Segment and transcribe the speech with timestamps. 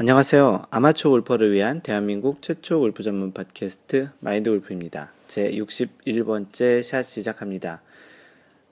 [0.00, 0.64] 안녕하세요.
[0.70, 5.12] 아마추어 골퍼를 위한 대한민국 최초 골프 전문 팟캐스트 마인드 골프입니다.
[5.26, 7.82] 제 61번째 샷 시작합니다.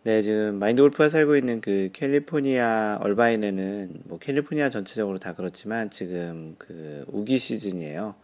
[0.05, 6.55] 네, 지금 마인드 골프가 살고 있는 그 캘리포니아 얼바인에는 뭐 캘리포니아 전체적으로 다 그렇지만 지금
[6.57, 8.15] 그 우기 시즌이에요.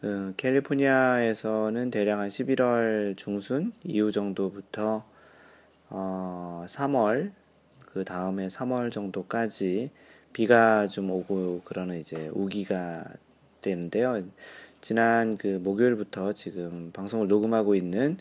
[0.00, 5.04] 그 캘리포니아에서는 대략 한 11월 중순 이후 정도부터
[5.90, 7.30] 어 3월
[7.84, 9.90] 그 다음에 3월 정도까지
[10.36, 13.06] 비가 좀 오고 그러는 이제 우기가
[13.62, 14.22] 되는데요.
[14.82, 18.18] 지난 그 목요일부터 지금 방송을 녹음하고 있는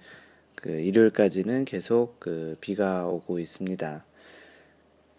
[0.55, 4.05] 그 일요일까지는 계속 그 비가 오고 있습니다.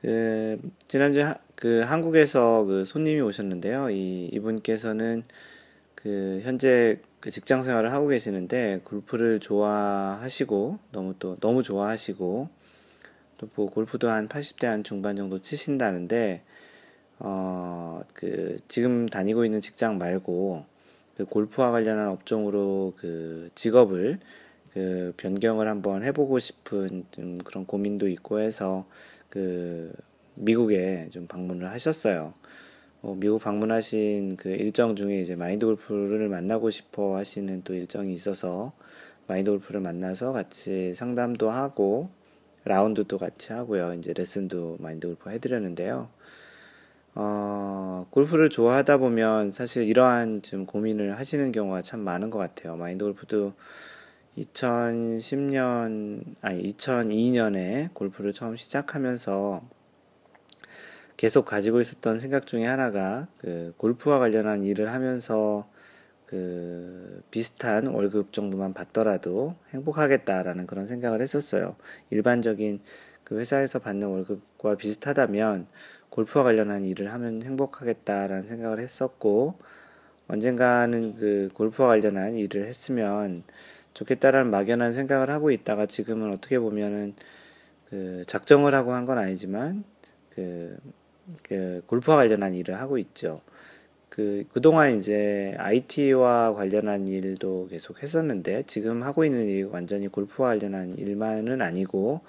[0.00, 3.90] 그 지난주 하, 그 한국에서 그 손님이 오셨는데요.
[3.90, 5.22] 이 이분께서는
[5.94, 12.48] 그 현재 그 직장 생활을 하고 계시는데 골프를 좋아하시고 너무 또 너무 좋아하시고
[13.36, 16.42] 또 뭐 골프도 한 80대 한 중반 정도 치신다는데
[17.18, 20.64] 어, 그, 지금 다니고 있는 직장 말고,
[21.16, 24.18] 그 골프와 관련한 업종으로 그 직업을
[24.74, 28.84] 그 변경을 한번 해보고 싶은 좀 그런 고민도 있고 해서
[29.30, 29.90] 그
[30.34, 32.34] 미국에 좀 방문을 하셨어요.
[33.00, 38.72] 어, 미국 방문하신 그 일정 중에 이제 마인드 골프를 만나고 싶어 하시는 또 일정이 있어서
[39.26, 42.10] 마인드 골프를 만나서 같이 상담도 하고
[42.64, 43.94] 라운드도 같이 하고요.
[43.94, 46.10] 이제 레슨도 마인드 골프 해드렸는데요.
[47.18, 52.76] 어, 골프를 좋아하다 보면 사실 이러한 좀 고민을 하시는 경우가 참 많은 것 같아요.
[52.76, 53.54] 마인드 골프도
[54.36, 59.62] 2010년, 아니, 2002년에 골프를 처음 시작하면서
[61.16, 65.66] 계속 가지고 있었던 생각 중에 하나가 그 골프와 관련한 일을 하면서
[66.26, 71.76] 그 비슷한 월급 정도만 받더라도 행복하겠다라는 그런 생각을 했었어요.
[72.10, 72.80] 일반적인
[73.24, 75.66] 그 회사에서 받는 월급과 비슷하다면
[76.16, 79.58] 골프와 관련한 일을 하면 행복하겠다라는 생각을 했었고
[80.28, 83.42] 언젠가는 그 골프와 관련한 일을 했으면
[83.92, 87.14] 좋겠다라는 막연한 생각을 하고 있다가 지금은 어떻게 보면은
[87.90, 89.84] 그 작정을 하고 한 건 아니지만
[90.34, 90.78] 그,
[91.42, 93.42] 그 골프와 관련한 일을 하고 있죠.
[94.08, 100.94] 그 그동안 이제 IT와 관련한 일도 계속 했었는데 지금 하고 있는 일이 완전히 골프와 관련한
[100.94, 102.22] 일만은 아니고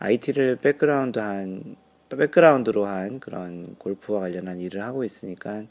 [0.00, 1.76] IT를 백그라운드 한
[2.16, 5.64] 백그라운드로 한 그런 골프와 관련한 일을 하고 있으니까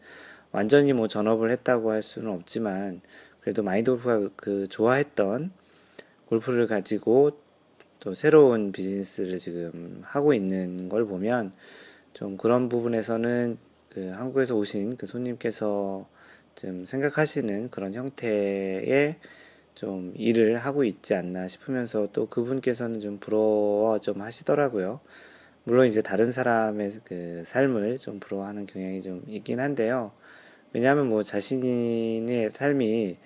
[0.51, 3.01] 완전히 뭐 전업을 했다고 할 수는 없지만
[3.41, 5.51] 그래도 마인드 골프가 그 좋아했던
[6.27, 7.31] 골프를 가지고
[7.99, 11.51] 또 새로운 비즈니스를 지금 하고 있는 걸 보면
[12.13, 13.57] 좀 그런 부분에서는
[13.89, 16.07] 그 한국에서 오신 그 손님께서
[16.55, 19.17] 좀 생각하시는 그런 형태의
[19.75, 24.99] 좀 일을 하고 있지 않나 싶으면서 또 그분께서는 좀 부러워 좀 하시더라고요.
[25.63, 30.11] 물론 이제 다른 사람의 그 삶을 좀 부러워하는 경향이 좀 있긴 한데요.
[30.73, 33.17] 왜냐하면 뭐 자신의 삶이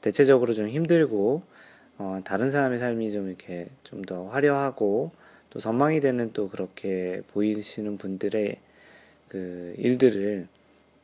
[0.00, 1.42] 대체적으로 좀 힘들고
[1.98, 5.10] 어, 다른 사람의 삶이 좀 이렇게 좀 더 화려하고
[5.50, 8.56] 또 전망이 되는 또 그렇게 보이시는 분들의
[9.28, 10.46] 그 일들을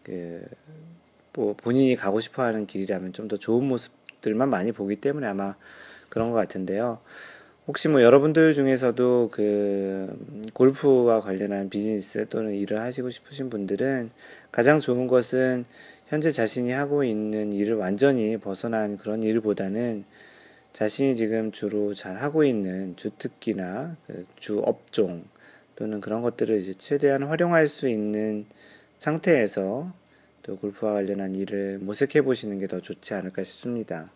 [0.04, 0.42] 그
[1.36, 5.54] 뭐 본인이 가고 싶어하는 길이라면 좀 더 좋은 모습들만 많이 보기 때문에 아마
[6.08, 6.98] 그런 것 같은데요.
[7.66, 10.16] 혹시 뭐 여러분들 중에서도 그
[10.54, 14.10] 골프와 관련한 비즈니스 또는 일을 하시고 싶으신 분들은
[14.52, 15.64] 가장 좋은 것은
[16.06, 20.04] 현재 자신이 하고 있는 일을 완전히 벗어난 그런 일보다는
[20.72, 25.24] 자신이 지금 주로 잘 하고 있는 주특기나 그 주 업종
[25.74, 28.46] 또는 그런 것들을 이제 최대한 활용할 수 있는
[28.98, 29.92] 상태에서
[30.42, 34.10] 또 골프와 관련한 일을 모색해 보시는 게 더 좋지 않을까 싶습니다.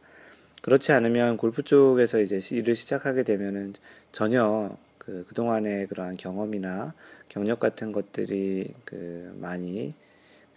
[0.62, 3.74] 그렇지 않으면 골프 쪽에서 이제 일을 시작하게 되면은
[4.12, 6.94] 전혀 그, 그동안의 그러한 경험이나
[7.28, 9.94] 경력 같은 것들이 그 많이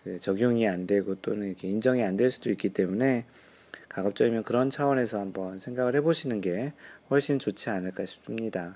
[0.04, 3.26] 그 적용이 안 되고 또는 이렇게 인정이 안 될 수도 있기 때문에
[3.88, 6.74] 가급적이면 그런 차원에서 한번 생각을 해보시는 게
[7.10, 8.76] 훨씬 좋지 않을까 싶습니다.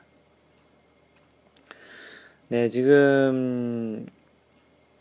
[2.49, 4.05] 네, 지금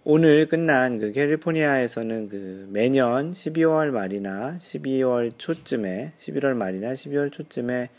[0.09, 7.91] 오늘 끝난 그 캘리포니아에서는 그 매년 12월 말이나 12월 초쯤에 11월 말이나 12월 초쯤에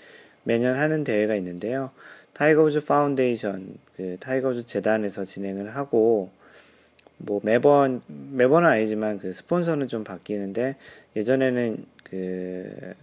[0.43, 1.91] 매년 하는 대회가 있는데요.
[2.31, 6.31] 타이거우즈 파운데이션 그 타이거우즈 재단에서 진행을 하고
[7.17, 10.77] 뭐 매번 매번은 아니지만 그 스폰서는 좀 바뀌는데
[11.17, 12.93] 예전에는 그,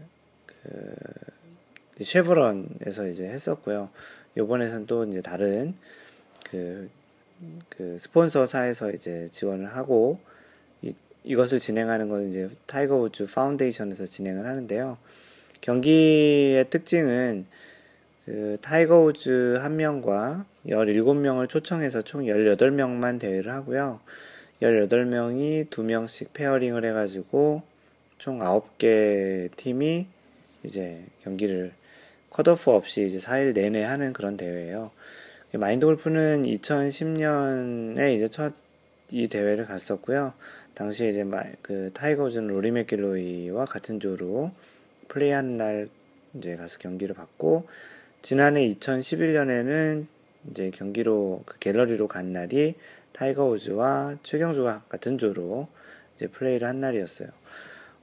[0.63, 0.95] 그
[2.01, 3.91] 쉐브론에서 이제 했었고요.
[4.39, 5.75] 요번에는 또 이제 다른
[6.49, 6.89] 그
[7.69, 10.21] 그 스폰서사에서 이제 지원을 하고
[10.83, 10.95] 이,
[11.25, 14.99] 이것을 진행하는 것은 이제 타이거 우즈 파운데이션에서 진행을 하는데요.
[15.61, 17.47] 경기의 특징은
[18.27, 24.01] 그 타이거 우즈 한 명과 17명을 초청해서 총 18명만 대회를 하고요.
[24.63, 27.63] 18명이 2명씩 pairing을 해가지고
[28.19, 30.07] 총 9개 팀이
[30.63, 31.73] 이제 경기를
[32.31, 34.91] 컷오프 없이 이제 4일 내내 하는 그런 대회예요.
[35.59, 38.65] 마인드 골프는 2010년에 이제 첫
[39.11, 40.33] 이 대회를 갔었고요.
[40.75, 41.25] 당시에 이제
[41.63, 44.51] 그 타이거 우즈는 로리 맥길로이와 같은 조로
[45.07, 45.89] 플레이한 날
[46.35, 47.69] 이제 가서 경기를 봤고
[48.23, 50.07] 지난해 2011년에는
[50.51, 52.75] 이제 경기로 그 갤러리로 간 날이
[53.13, 55.69] 타이거 우즈와 최경주가 같은 조로
[56.17, 57.29] 이제 플레이를 한 날이었어요.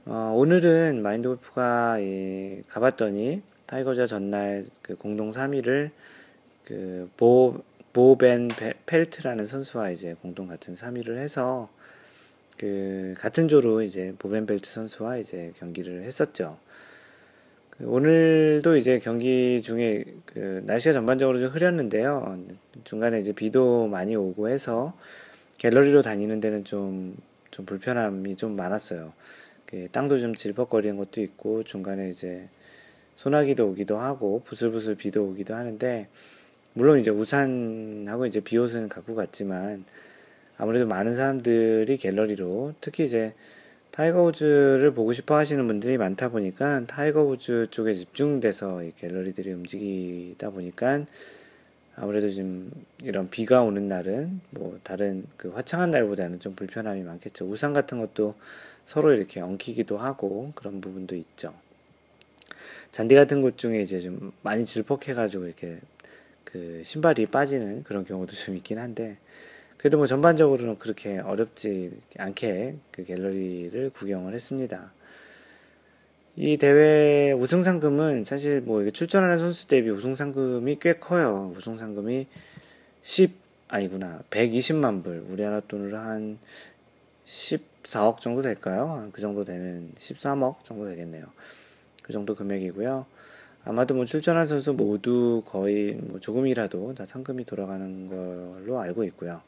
[0.06, 5.92] 어, 오늘은 마인드 골프가 예, 가봤더니 타이거가 전날 그 공동 3위를
[6.71, 8.47] 그 보, 보벤
[8.85, 11.69] 펠트라는 선수와 이제 공동 같은 3위를 해서
[12.57, 16.57] 그 같은 조로 이제 보벤 펠트 선수와 이제 경기를 했었죠.
[17.71, 22.39] 그 오늘도 이제 경기 중에 그 날씨가 전반적으로 좀 흐렸는데요.
[22.85, 24.97] 중간에 이제 비도 많이 오고 해서
[25.57, 27.17] 갤러리로 다니는 데는 좀,
[27.50, 29.12] 좀 불편함이 좀 많았어요.
[29.65, 32.47] 그 땅도 좀 질퍽거리는 것도 있고 중간에 이제
[33.17, 36.07] 소나기도 오기도 하고 부슬부슬 비도 오기도 하는데
[36.73, 39.83] 물론 이제 우산하고 이제 비옷은 갖고 갔지만
[40.57, 43.33] 아무래도 많은 사람들이 갤러리로 특히 이제
[43.91, 50.50] 타이거 우즈를 보고 싶어 하시는 분들이 많다 보니까 타이거 우즈 쪽에 집중돼서 이 갤러리들이 움직이다
[50.51, 51.06] 보니까
[51.97, 52.71] 아무래도 좀
[53.03, 57.45] 이런 비가 오는 날은 뭐 다른 그 화창한 날보다는 좀 불편함이 많겠죠.
[57.45, 58.35] 우산 같은 것도
[58.85, 61.53] 서로 이렇게 엉키기도 하고 그런 부분도 있죠.
[62.91, 65.79] 잔디 같은 곳 중에 이제 좀 많이 질퍽해가지고 이렇게
[66.51, 69.18] 그 신발이 빠지는 그런 경우도 좀 있긴 한데
[69.77, 74.92] 그래도 뭐 전반적으로는 그렇게 어렵지 않게 그 갤러리를 구경을 했습니다.
[76.36, 81.53] 이 대회 우승 상금은 사실 뭐 출전하는 선수 대비 우승 상금이 꽤 커요.
[81.56, 82.27] 우승 상금이
[83.01, 83.33] 10
[83.68, 86.38] 아니구나 120만 불 우리나라 돈으로 한
[87.25, 89.09] 14억 정도 될까요?
[89.13, 91.25] 그 정도 되는 13억 정도 되겠네요.
[92.03, 93.06] 그 정도 금액이고요.
[93.63, 99.41] 아마도 뭐 출전한 선수 모두 거의 뭐 조금이라도 다 상금이 돌아가는 걸로 알고 있고요.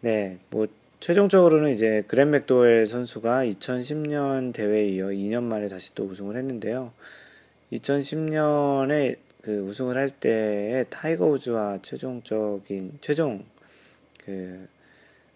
[0.00, 0.66] 네, 뭐
[1.00, 6.92] 최종적으로는 이제 그랜 맥도웰 선수가 2010년 대회에 이어 2년 만에 다시 또 우승을 했는데요.
[7.72, 13.44] 2010년에 그 우승을 할 때에 타이거 우즈와 최종적인 최종
[14.24, 14.66] 그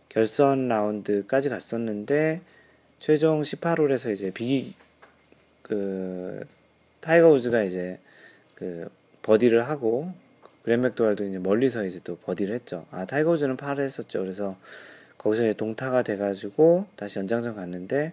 [0.08, 2.40] 결선 라운드까지 갔었는데
[2.98, 4.74] 최종 18홀에서 이제 비그
[7.00, 7.98] 타이거 우즈가 이제
[8.54, 8.90] 그
[9.22, 10.12] 버디를 하고
[10.62, 12.86] 그랜 맥도웰도 이제 멀리서 이제 또 버디를 했죠.
[12.90, 14.20] 아 타이거 우즈는 파를 했었죠.
[14.20, 14.56] 그래서
[15.18, 18.12] 거기서 이제 동타가 돼가지고 다시 연장전 갔는데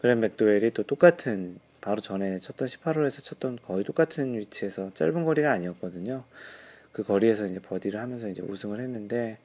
[0.00, 6.24] 그랜 맥도웰이 또 똑같은 바로 전에 쳤던 18홀에서 쳤던 거의 똑같은 위치에서 짧은 거리가 아니었거든요.
[6.92, 9.38] 그 거리에서 이제 버디를 하면서 이제 우승을 했는데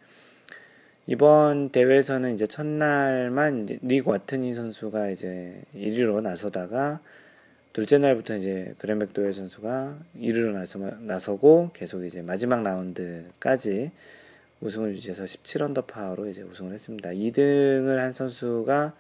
[1.08, 7.02] 이번 대회에서는 이제 첫날만 닉 와트니 선수가 이제 1위로 나서다가
[7.72, 13.92] 둘째 날부터 이제 그랜 맥도웰 선수가 1위로 나서, 나서고 계속 이제 마지막 라운드까지
[14.62, 17.10] 우승을 유지해서 17언더파로 이제 우승을 했습니다.
[17.12, 18.94] 2등을 한 선수가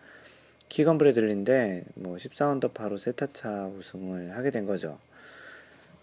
[0.69, 4.99] 키건 브래들리인데 뭐 14언더파로 세타차 우승을 하게 된 거죠.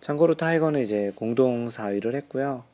[0.01, 2.65] 참고로 타이거는 이제 공동 4위를 했고요.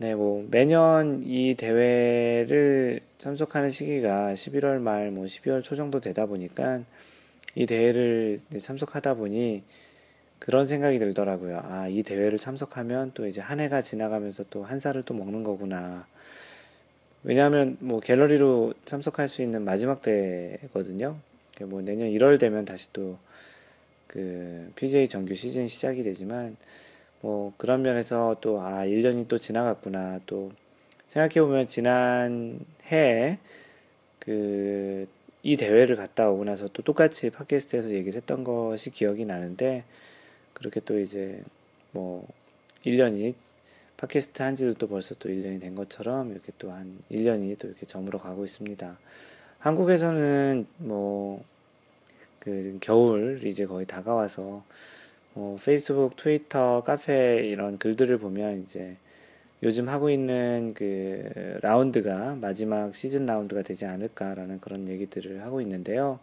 [0.00, 6.82] 네, 뭐 매년 이 대회를 참석하는 시기가 11월 말, 뭐 12월 초 정도 되다 보니까
[7.54, 9.62] 이 대회를 참석하다 보니
[10.38, 11.62] 그런 생각이 들더라고요.
[11.64, 16.06] 아, 이 대회를 참석하면 또 이제 한 해가 지나가면서 또 한 살을 또 먹는 거구나.
[17.22, 21.16] 왜냐하면 뭐 갤러리로 참석할 수 있는 마지막 대회거든요.
[21.62, 23.18] 뭐 내년 1월 되면 다시 또
[24.06, 26.56] 그 PJ 정규 시즌 시작이 되지만
[27.20, 30.52] 뭐 그런 면에서 또 아 1년이 또 지나갔구나 또
[31.08, 33.38] 생각해 보면 지난 해에
[34.20, 35.08] 그
[35.44, 39.84] 이 대회를 갔다 오고 나서 또 똑같이 팟캐스트에서 얘기를 했던 것이 기억이 나는데
[40.52, 41.40] 그렇게 또 이제
[41.92, 42.26] 뭐
[42.84, 43.34] 1년이
[43.96, 47.86] 팟캐스트 한 지도 또 벌써 또 1년이 된 것처럼 이렇게 또 한 1년이 또 이렇게
[47.86, 48.98] 저물어 가고 있습니다.
[49.60, 51.54] 한국에서는 뭐
[52.44, 54.62] 그 겨울 이제 거의 다가와서
[55.32, 58.96] 뭐 페이스북, 트위터, 카페 이런 글들을 보면 이제
[59.62, 66.18] 요즘 하고 있는 그 라운드가 마지막 시즌 라운드가 되지 않을까라는 그런 얘기들을 하고 있는데요.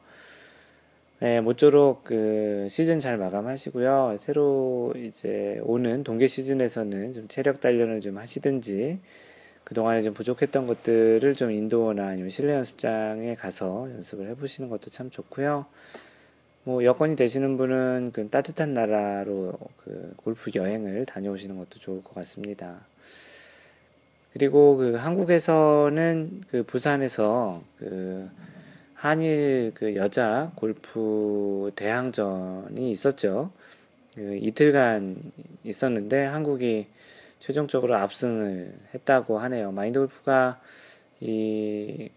[1.19, 4.17] 네, 모쪼록 그 시즌 잘 마감하시고요.
[4.19, 8.99] 새로 이제 오는 동계 시즌에서는 좀 체력 단련을 좀 하시든지
[9.63, 15.65] 그동안에 좀 부족했던 것들을 좀 인도어나 아니면 실내 연습장에 가서 연습을 해보시는 것도 참 좋고요.
[16.63, 22.81] 뭐 여건이 되시는 분은 그 따뜻한 나라로 그 골프 여행을 다녀오시는 것도 좋을 것 같습니다.
[24.33, 28.29] 그리고 그 한국에서는 그 부산에서 그
[28.93, 33.51] 한일 그 여자 골프 대항전이 있었죠.
[34.15, 35.17] 그 이틀간
[35.63, 36.87] 있었는데 한국이
[37.39, 39.71] 최종적으로 압승을 했다고 하네요.
[39.71, 40.59] 마인드 골프가
[41.19, 42.09] 이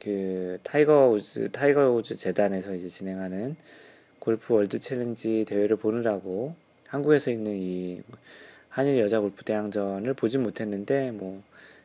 [0.00, 3.54] 그 타이거 우즈 타이거 우즈 재단에서 이제 진행하는
[4.18, 6.54] 골프 월드 챌린지 대회를 보느라고
[6.88, 8.02] 한국에서 있는 이
[8.70, 11.42] 한일 여자 골프 대항전을 보진 못했는데 뭐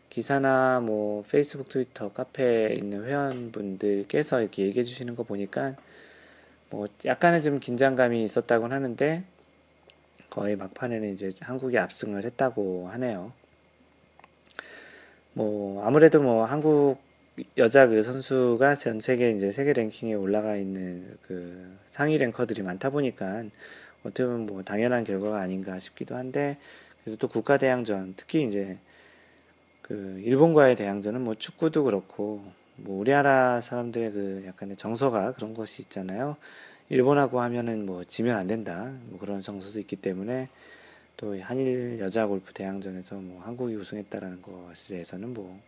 [0.09, 5.75] 기사나 뭐 페이스북, 트위터, 카페에 있는 회원분들께서 이렇게 얘기해 주시는 거 보니까
[6.69, 9.23] 뭐 약간은 좀 긴장감이 있었다고 하는데
[10.29, 13.33] 거의 막판에는 이제 한국이 압승을 했다고 하네요.
[15.33, 16.99] 뭐 아무래도 뭐 한국
[17.57, 23.43] 여자 그 선수가 전 세계 이제 세계 랭킹에 올라가 있는 그 상위 랭커들이 많다 보니까
[24.05, 26.57] 어떻게 보면 뭐 당연한 결과가 아닌가 싶기도 한데
[27.03, 28.77] 그래도 또 국가 대항전 특히 이제
[29.81, 32.43] 그 일본과의 대항전은 뭐 축구도 그렇고
[32.75, 36.37] 뭐 우리나라 사람들의 그 약간의 정서가 그런 것이 있잖아요.
[36.89, 40.49] 일본하고 하면은 뭐 지면 안 된다 뭐 그런 정서도 있기 때문에
[41.17, 45.59] 또 한일 여자 골프 대항전에서 뭐 한국이 우승했다라는 것에 대해서는 뭐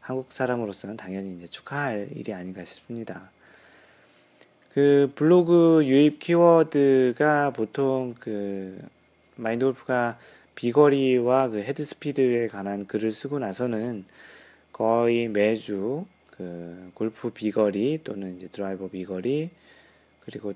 [0.00, 3.30] 한국 사람으로서는 당연히 이제 축하할 일이 아닌가 싶습니다.
[4.76, 8.78] 그 블로그 유입 키워드가 보통 그
[9.36, 10.18] 마인드 골프가
[10.54, 14.04] 비거리와 그 헤드 스피드에 관한 글을 쓰고 나서는
[14.72, 19.48] 거의 매주 그 골프 비거리 또는 이제 드라이버 비거리
[20.26, 20.52] 그리고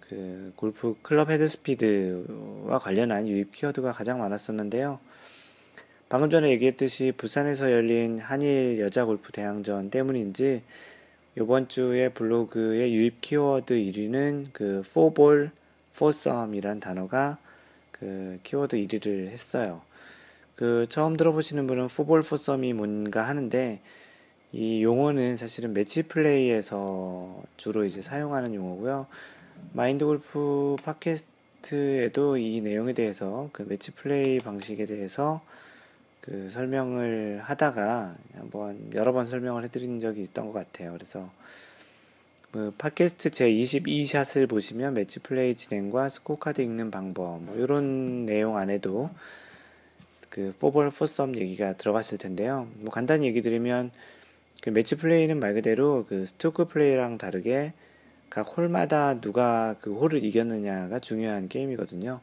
[0.00, 4.98] 그 골프 클럽 헤드 스피드와 관련한 유입 키워드가 가장 많았었는데요.
[6.08, 10.62] 방금 전에 얘기했듯이 부산에서 열린 한일 여자 골프 대항전 때문인지
[11.36, 15.50] 이번 주에 블로그의 유입 키워드 1위는 그 4볼
[15.92, 17.38] 4썸이란 단어가
[17.92, 19.82] 그 키워드 1위를 했어요.
[20.54, 23.80] 그 처음 들어보시는 분은 4볼 4썸이 뭔가 하는데
[24.52, 29.06] 이 용어는 사실은 매치 플레이에서 주로 이제 사용하는 용어고요.
[29.72, 35.42] 마인드 골프 팟캐스트에도 이 내용에 대해서 그 매치 플레이 방식에 대해서
[36.28, 40.92] 그 설명을 하다가 한번 여러 번 설명을 해드린 적이 있던 것 같아요.
[40.92, 41.30] 그래서
[42.50, 48.58] 그 팟캐스트 제 22샷을 보시면 매치 플레이 진행과 스코어 카드 읽는 방법 뭐 이런 내용
[48.58, 49.08] 안에도
[50.28, 52.68] 그 포볼 포썸 얘기가 들어갔을 텐데요.
[52.80, 53.90] 뭐 간단히 얘기 드리면
[54.60, 57.72] 그 매치 플레이는 말 그대로 그 스트로크 플레이랑 다르게
[58.28, 62.20] 각 홀마다 누가 그 홀을 이겼느냐가 중요한 게임이거든요.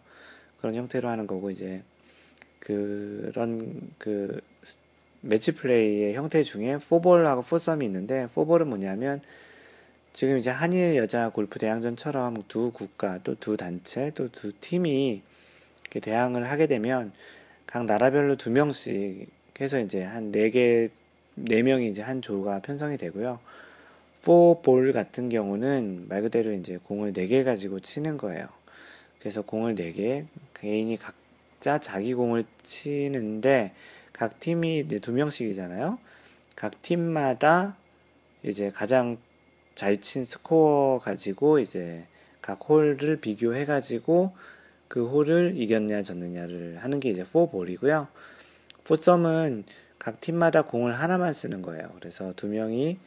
[0.60, 1.82] 그런 형태로 하는 거고 이제
[2.66, 4.42] 그런 그
[5.22, 9.22] 매치 플레이의 형태 중에 포볼하고 포썸이 있는데 포볼은 뭐냐면
[10.14, 15.22] 지금 이제 한일 여자 골프 대항전처럼 두 국가 또 두 단체 또 두 팀이
[16.02, 17.12] 대항을 하게 되면
[17.68, 19.30] 각 나라별로 두 명씩
[19.62, 20.90] 해서 이제 한 네 개,
[21.36, 23.40] 네 명이 이제 한 조가 편성이 되고요.
[24.24, 28.48] 포볼 같은 경우는 말 그대로 이제 공을 네 개 가지고 치는 거예요.
[29.20, 31.14] 그래서 공을 네 개, 개인이 각
[31.56, 33.74] 각자 자기 공을 치는데
[34.14, 35.98] 각 팀이 두 명씩이잖아요.
[36.56, 37.76] 각 팀마다
[38.44, 39.18] 이제 가장
[39.74, 42.06] 잘 친 스코어 가지고 이제
[42.42, 44.34] 각 홀을 비교해 가지고
[44.88, 48.08] 그 홀을 이겼냐 졌느냐를 하는 게 이제 4볼이고요.
[48.84, 49.64] 포썸은
[49.98, 51.92] 각 팀마다 공을 하나만 쓰는 거예요.
[52.00, 53.00] 그래서 두 명이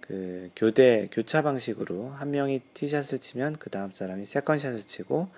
[0.00, 5.28] 그 교대 교차 방식으로 한 명이 티샷을 치면 그 다음 사람이 second shot을 치고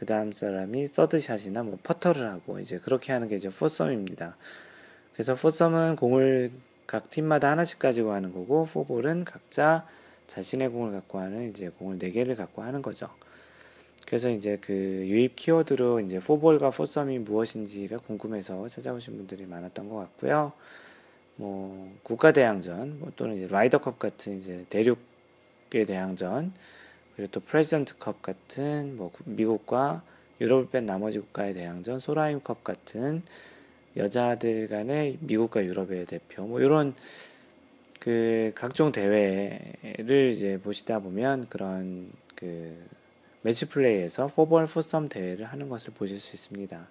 [0.00, 4.34] 그 다음 사람이 서드샷이나 뭐 퍼터를 하고 이제 그렇게 하는 게 이제 포썸입니다.
[5.12, 6.52] 그래서 포썸은 공을
[6.86, 9.86] 각 팀마다 하나씩 가지고 하는 거고 포볼은 각자
[10.26, 13.10] 자신의 공을 갖고 하는 이제 공을 네 개를 갖고 하는 거죠.
[14.06, 20.54] 그래서 이제 그 유입 키워드로 이제 포볼과 포썸이 무엇인지가 궁금해서 찾아오신 분들이 많았던 것 같고요.
[21.36, 26.54] 뭐 국가 대항전 뭐 또는 이제 라이더컵 같은 이제 대륙의 대항전
[27.20, 30.02] 그리고 또 프레젠트컵 같은 뭐 미국과
[30.40, 33.22] 유럽을 뺀 나머지 국가의 대항전, 소라임컵 같은
[33.94, 36.94] 여자들 간의 미국과 유럽의 대표 뭐 이런
[37.98, 42.74] 그 각종 대회를 이제 보시다 보면 그런 그
[43.42, 46.88] 매치 플레이에서 포볼 포썸 대회를 하는 것을 보실 수 있습니다.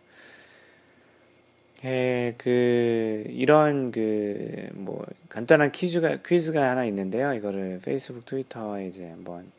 [1.85, 7.33] 예, 그 이런 그 뭐 간단한 퀴즈가 퀴즈가 하나 있는데요.
[7.33, 9.51] 이거를 페이스북, 트위터에 이제 한번 네,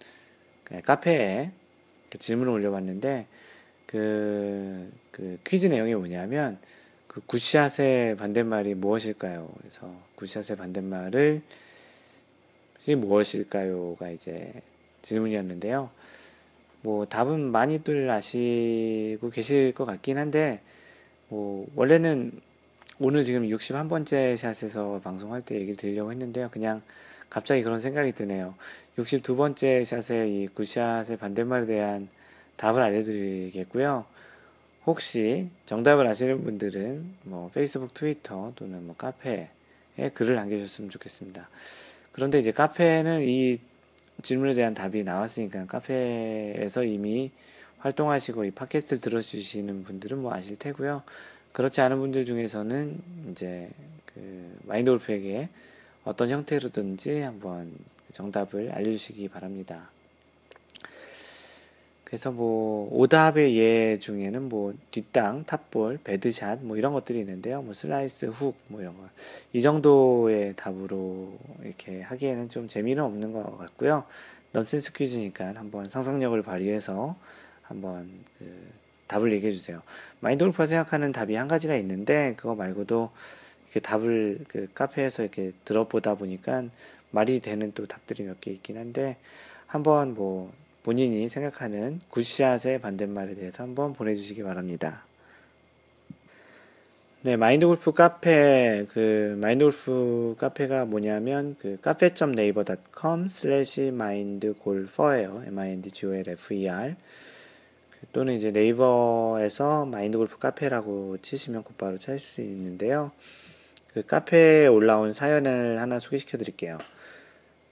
[0.84, 1.50] 카페에
[2.10, 3.26] 그 질문을 올려봤는데
[3.86, 6.58] 그, 그 퀴즈 내용이 뭐냐면
[7.06, 9.50] 그 굿샷의 반대말이 무엇일까요?
[9.58, 11.42] 그래서 굿샷의 반대말을
[12.96, 14.52] 무엇일까요가 이제
[15.02, 15.90] 질문이었는데요.
[16.82, 20.60] 뭐 답은 많이들 아시고 계실 것 같긴 한데
[21.28, 22.32] 뭐 원래는
[22.98, 26.48] 오늘 지금 61번째 샷에서 방송할 때 얘기를 드리려고 했는데요.
[26.50, 26.82] 그냥
[27.30, 28.54] 갑자기 그런 생각이 드네요.
[28.98, 32.08] 62번째 샷의 이 굿샷의 반대말에 대한
[32.56, 34.04] 답을 알려드리겠고요.
[34.84, 39.48] 혹시 정답을 아시는 분들은 뭐 페이스북, 트위터 또는 뭐 카페에
[40.14, 41.48] 글을 남겨주셨으면 좋겠습니다.
[42.12, 43.60] 그런데 이제 카페는 이
[44.22, 47.30] 질문에 대한 답이 나왔으니까 카페에서 이미
[47.78, 51.02] 활동하시고 이 팟캐스트를 들어주시는 분들은 뭐 아실 테고요.
[51.52, 52.98] 그렇지 않은 분들 중에서는
[53.30, 53.70] 이제
[54.06, 55.48] 그 마인드 골프에게
[56.04, 57.72] 어떤 형태로든지 한번
[58.12, 59.90] 정답을 알려주시기 바랍니다.
[62.10, 67.62] 그래서 뭐 오답의 예 중에는 뭐 뒷땅, top ball, bad shot 뭐 이런 것들이 있는데요.
[67.62, 69.08] 뭐 슬라이스, 훅 뭐 이런 거.
[69.52, 74.04] 이 정도의 답으로 이렇게 하기에는 좀 재미는 없는 것 같고요.
[74.52, 77.14] 넌센스 퀴즈니까 한번 상상력을 발휘해서
[77.62, 78.70] 한번 그
[79.06, 79.80] 답을 얘기해 주세요.
[80.18, 83.10] 마인드 골프가 생각하는 답이 한 가지가 있는데 그거 말고도
[83.70, 86.64] 이렇게 답을 그 카페에서 이렇게 들어보다 보니까
[87.10, 89.16] 말이 되는 또 답들이 몇 개 있긴 한데
[89.66, 95.04] 한번 뭐 본인이 생각하는 굿샷의 반대말에 대해서 한번 보내주시기 바랍니다.
[97.22, 105.42] 네, 마인드 골프 카페, 그, 마인드 골프 카페가 뭐냐면, 그, cafe.naver.com 슬래시 마인드 골퍼예요.
[105.48, 106.96] M-I-N-D-G-O-L-F-E-R.
[107.90, 113.12] 그 또는 이제 네이버에서 마인드 골프 카페라고 치시면 곧바로 찾을 수 있는데요.
[113.92, 116.78] 그 카페에 올라온 사연을 하나 소개시켜 드릴게요.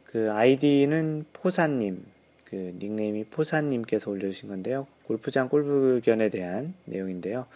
[0.05, 2.05] 그 아이디는 포사님,
[2.45, 4.87] 그 닉네임이 포사님께서 올려주신 건데요.
[5.05, 7.47] 골프장 골프견에 대한 내용인데요.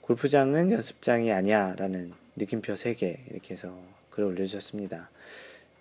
[0.00, 3.76] 골프장은 연습장이 아니야 라는 느낌표 3개 이렇게 해서
[4.10, 5.10] 글을 올려주셨습니다.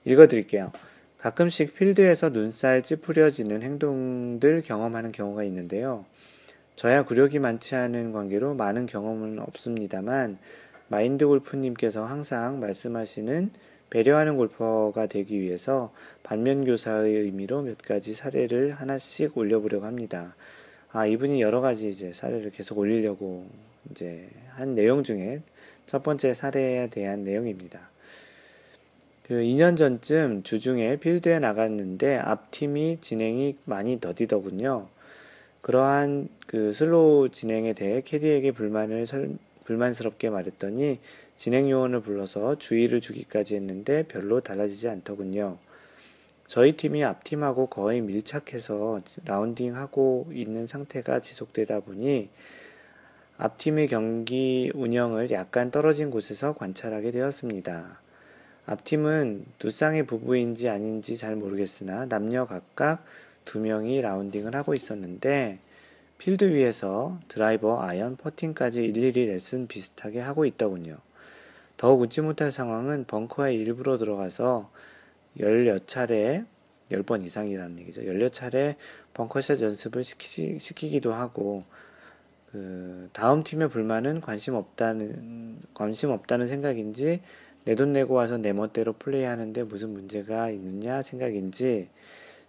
[0.06, 0.72] 읽어 드릴게요.
[1.18, 6.06] 가끔씩 필드에서 눈살 찌푸려지는 행동들 경험하는 경우가 있는데요.
[6.76, 10.38] 저야 구력이 많지 않은 관계로 많은 경험은 없습니다만
[10.92, 13.52] 마인드 골프님께서 항상 말씀하시는
[13.90, 15.94] 배려하는 골퍼가 되기 위해서
[16.24, 20.36] 반면교사의 의미로 몇 가지 사례를 하나씩 올려보려고 합니다.
[20.92, 23.48] 아, 이분이 여러 가지 이제 사례를 계속 올리려고
[23.90, 25.44] 이제 한 내용 중에
[25.86, 27.90] 첫 번째 사례에 대한 내용입니다.
[29.24, 34.90] 그 2년 전쯤 주중에 필드에 나갔는데 앞팀이 진행이 많이 더디더군요.
[35.62, 39.38] 그러한 그 slow 진행에 대해 캐디에게 불만을 설,
[39.72, 41.00] 불만스럽게 말했더니
[41.36, 45.58] 진행 요원을 불러서 주의를 주기까지 했는데 별로 달라지지 않더군요.
[46.46, 52.30] 저희 팀이 앞팀하고 거의 밀착해서 라운딩하고 있는 상태가 지속되다 보니
[53.38, 58.02] 앞팀의 경기 운영을 약간 떨어진 곳에서 관찰하게 되었습니다.
[58.66, 63.04] 앞팀은 두 쌍의 부부인지 아닌지 잘 모르겠으나 남녀 각각
[63.46, 65.60] 두 명이 라운딩을 하고 있었는데
[66.22, 70.98] 필드 위에서 드라이버, 아이언, 퍼팅까지 일일이 레슨 비슷하게 하고 있더군요.
[71.78, 74.70] 더욱 웃지 못할 상황은 벙커에 일부러 들어가서
[75.40, 76.46] 열여 차례,
[76.92, 78.06] 열 번 이상이라는 얘기죠.
[78.06, 78.76] 열여 차례
[79.16, 81.64] 벙커샷 연습을 시키, 시키기도 하고,
[82.52, 87.22] 그, 다음 팀의 불만은 관심 없다는, 관심 없다는 생각인지,
[87.66, 91.90] 내 돈 내고 와서 내 멋대로 플레이하는데 무슨 문제가 있느냐 생각인지,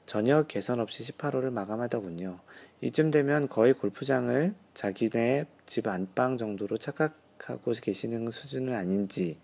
[0.04, 2.38] 전혀 개선 없이 18호를 마감하더군요.
[2.82, 9.36] 이쯤 되면 거의 골프장을 자기네 집 안방 정도로 착각, 생각하고 계시는 수준은 아닌지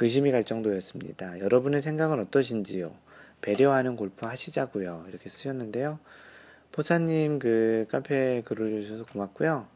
[0.00, 1.38] 의심이 갈 정도였습니다.
[1.38, 2.92] 여러분의 생각은 어떠신지요?
[3.40, 5.06] 배려하는 골프 하시자고요.
[5.08, 5.98] 이렇게 쓰셨는데요.
[6.72, 9.66] 포사님 그 카페 글을 올려주셔서 고맙고요.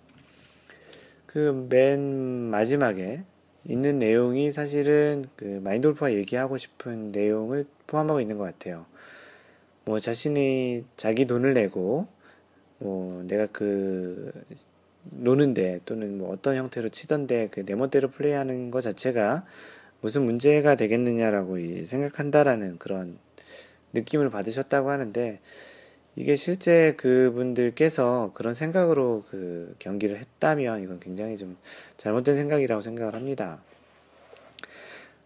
[1.27, 2.01] 그 맨
[2.51, 3.23] 마지막에
[3.65, 8.87] 있는 내용이 사실은 그 마인드 골프가 얘기하고 싶은 내용을 포함하고 있는 것 같아요.
[9.85, 12.09] 뭐 자신이 자기 돈을 내고
[12.79, 14.33] 뭐 내가 그
[15.03, 19.45] 노는데 또는 뭐 어떤 형태로 치던데 그 내 멋대로 플레이하는 것 자체가
[20.01, 23.19] 무슨 문제가 되겠느냐라고 생각한다라는 그런
[23.93, 25.41] 느낌을 받으셨다고 하는데
[26.17, 31.57] 이게 실제 그분들께서 그런 생각으로 그 경기를 했다면 이건 굉장히 좀
[31.97, 33.61] 잘못된 생각이라고 생각을 합니다.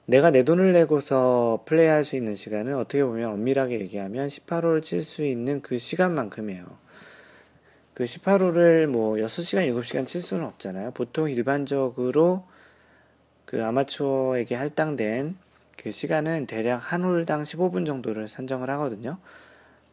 [0.07, 5.63] 내가 내 돈을 내고서 플레이할 수 있는 시간은 어떻게 보면 엄밀하게 얘기하면 18홀을 칠수 있는
[5.63, 6.82] 그 시간만큼이에요.
[8.03, 10.91] 그 18호를 뭐 6시간, 7시간 칠 수는 없잖아요.
[10.91, 12.45] 보통 일반적으로
[13.45, 15.37] 그 아마추어에게 할당된
[15.79, 19.19] 그 시간은 대략 한 홀당 15분 정도를 산정을 하거든요.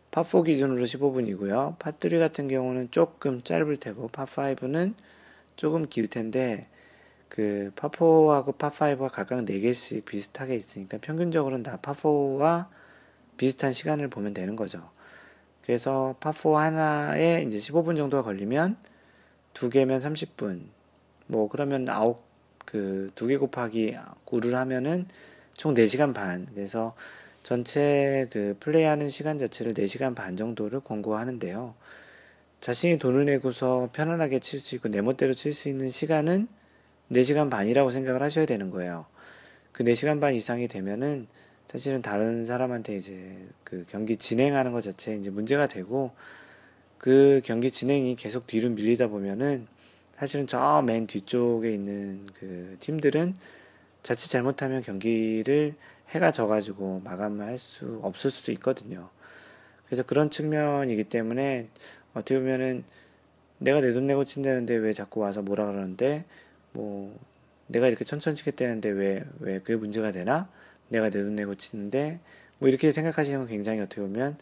[0.09, 1.77] 파4 기준으로 15분이고요.
[1.77, 4.95] 파3 같은 경우는 조금 짧을 테고, 파5는
[5.55, 6.65] 조금 길 텐데,
[7.27, 12.69] 그 파4하고 파5가 각각 4개씩 비슷하게 있으니까 평균적으로는 다 파4와
[13.37, 14.89] 비슷한 시간을 보면 되는 거죠.
[15.69, 18.75] 그래서 파4 하나에 이제 15분 정도가 걸리면
[19.53, 20.63] 두 개면 30분.
[21.27, 22.23] 뭐 그러면 아홉
[22.65, 23.93] 그 두 개 곱하기
[24.25, 25.05] 9를 하면은
[25.53, 26.47] 총 4시간 반.
[26.55, 26.95] 그래서
[27.43, 31.75] 전체 그 플레이하는 시간 자체를 4시간 반 정도를 권고하는데요.
[32.61, 36.47] 자신이 돈을 내고서 편안하게 칠 수 있고 내 멋대로 칠 수 있는 시간은
[37.11, 39.05] 4시간 반이라고 생각을 하셔야 되는 거예요.
[39.71, 41.27] 그 4시간 반 이상이 되면은
[41.69, 46.11] 사실은 다른 사람한테 이제 그 경기 진행하는 것 자체에 이제 문제가 되고
[46.97, 49.67] 그 경기 진행이 계속 뒤로 밀리다 보면은
[50.17, 53.35] 사실은 저 맨 뒤쪽에 있는 그 팀들은
[54.03, 55.75] 자칫 잘못하면 경기를
[56.09, 59.09] 해가 져가지고 마감을 할수 없을 수도 있거든요.
[59.85, 61.69] 그래서 그런 측면이기 때문에
[62.13, 62.83] 어떻게 보면은
[63.59, 66.25] 내가 내 돈 내고 친다는데 왜 자꾸 와서 뭐라 그러는데
[66.73, 67.17] 뭐
[67.67, 70.49] 내가 이렇게 천천히 치겠다는데 왜 왜 그게 문제가 되나?
[70.89, 72.19] 내가 내 돈 내고 치는데
[72.59, 74.37] 뭐 이렇게 생각하시는 건 굉장히 어떻게 보면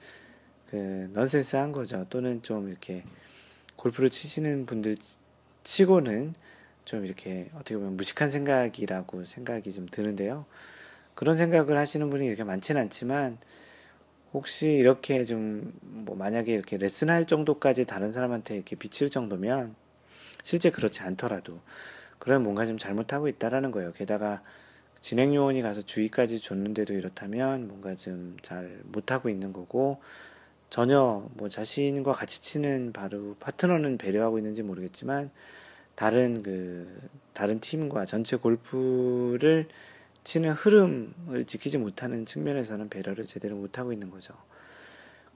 [0.70, 2.06] 그 넌센스한 거죠.
[2.10, 3.04] 또는 좀 이렇게
[3.76, 4.98] 골프를 치시는 분들
[5.64, 6.34] 치고는
[6.86, 10.46] 좀 이렇게 어떻게 보면 무식한 생각이라고 생각이 좀 드는데요.
[11.16, 13.38] 그런 생각을 하시는 분이 이렇게 많지는 않지만
[14.34, 15.72] 혹시 이렇게 좀
[16.08, 19.76] 뭐 만약에 이렇게 레슨할 정도까지 다른 사람한테 이렇게 비칠 정도면
[20.44, 21.60] 실제 그렇지 않더라도
[22.20, 23.92] 그러면 뭔가 좀 잘못하고 있다라는 거예요.
[23.92, 24.42] 게다가
[25.02, 30.00] 진행 요원이 가서 주의까지 줬는데도 이렇다면 뭔가 좀 잘 못하고 있는 거고
[30.70, 35.32] 전혀 뭐 자신과 같이 치는 바로 파트너는 배려하고 있는지 모르겠지만
[35.96, 36.88] 다른 그
[37.34, 39.68] 다른 팀과 전체 골프를
[40.24, 44.34] 치는 흐름을 지키지 못하는 측면에서는 배려를 제대로 못하고 있는 거죠.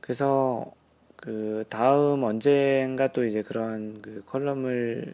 [0.01, 0.73] 그래서
[1.15, 5.13] 그 다음 언젠가 또 이제 그런 그 컬럼을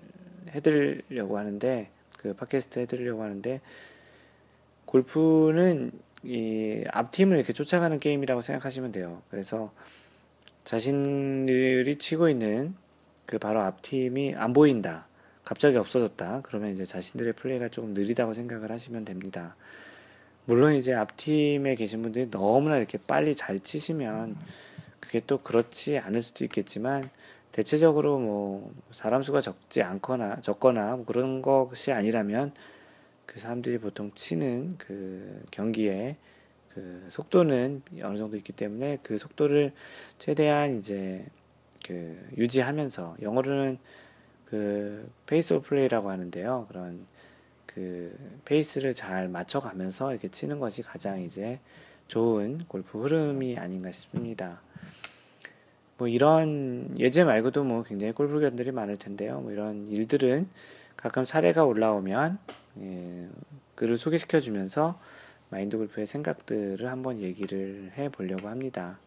[0.49, 3.61] 해드리려고 하는데 그 팟캐스트 해드리려고 하는데
[4.87, 5.91] 골프는
[6.23, 9.21] 이 앞팀을 이렇게 쫓아가는 게임이라고 생각하시면 돼요.
[9.29, 9.71] 그래서
[10.63, 12.75] 자신들이 치고 있는
[13.25, 15.05] 그 바로 앞팀이 안 보인다.
[15.43, 16.41] 갑자기 없어졌다.
[16.43, 19.55] 그러면 이제 자신들의 플레이가 조금 느리다고 생각을 하시면 됩니다.
[20.45, 24.37] 물론 이제 앞팀에 계신 분들이 너무나 이렇게 빨리 잘 치시면
[24.99, 27.09] 그게 또 그렇지 않을 수도 있겠지만
[27.51, 32.53] 대체적으로 뭐 사람 수가 적지 않거나 적거나 뭐 그런 것이 아니라면
[33.27, 36.15] 그 사람들이 보통 치는 그 경기에
[36.73, 39.73] 그 속도는 어느 정도 있기 때문에 그 속도를
[40.17, 41.25] 최대한 이제
[41.85, 43.77] 그 유지하면서 영어로는
[44.45, 46.65] 그 pace of play라고 하는데요.
[46.69, 47.05] 그런
[47.65, 51.59] 그 페이스를 잘 맞춰가면서 이렇게 치는 것이 가장 이제
[52.07, 54.61] 좋은 골프 흐름이 아닌가 싶습니다.
[55.97, 59.41] 뭐 이런 예제 말고도 뭐 굉장히 꼴불견들이 많을 텐데요.
[59.41, 60.47] 뭐 이런 일들은
[60.95, 62.39] 가끔 사례가 올라오면
[62.81, 63.27] 예,
[63.75, 64.99] 글을 소개시켜 주면서
[65.49, 68.99] 마인드 골프의 생각들을 한번 얘기를 해 보려고 합니다.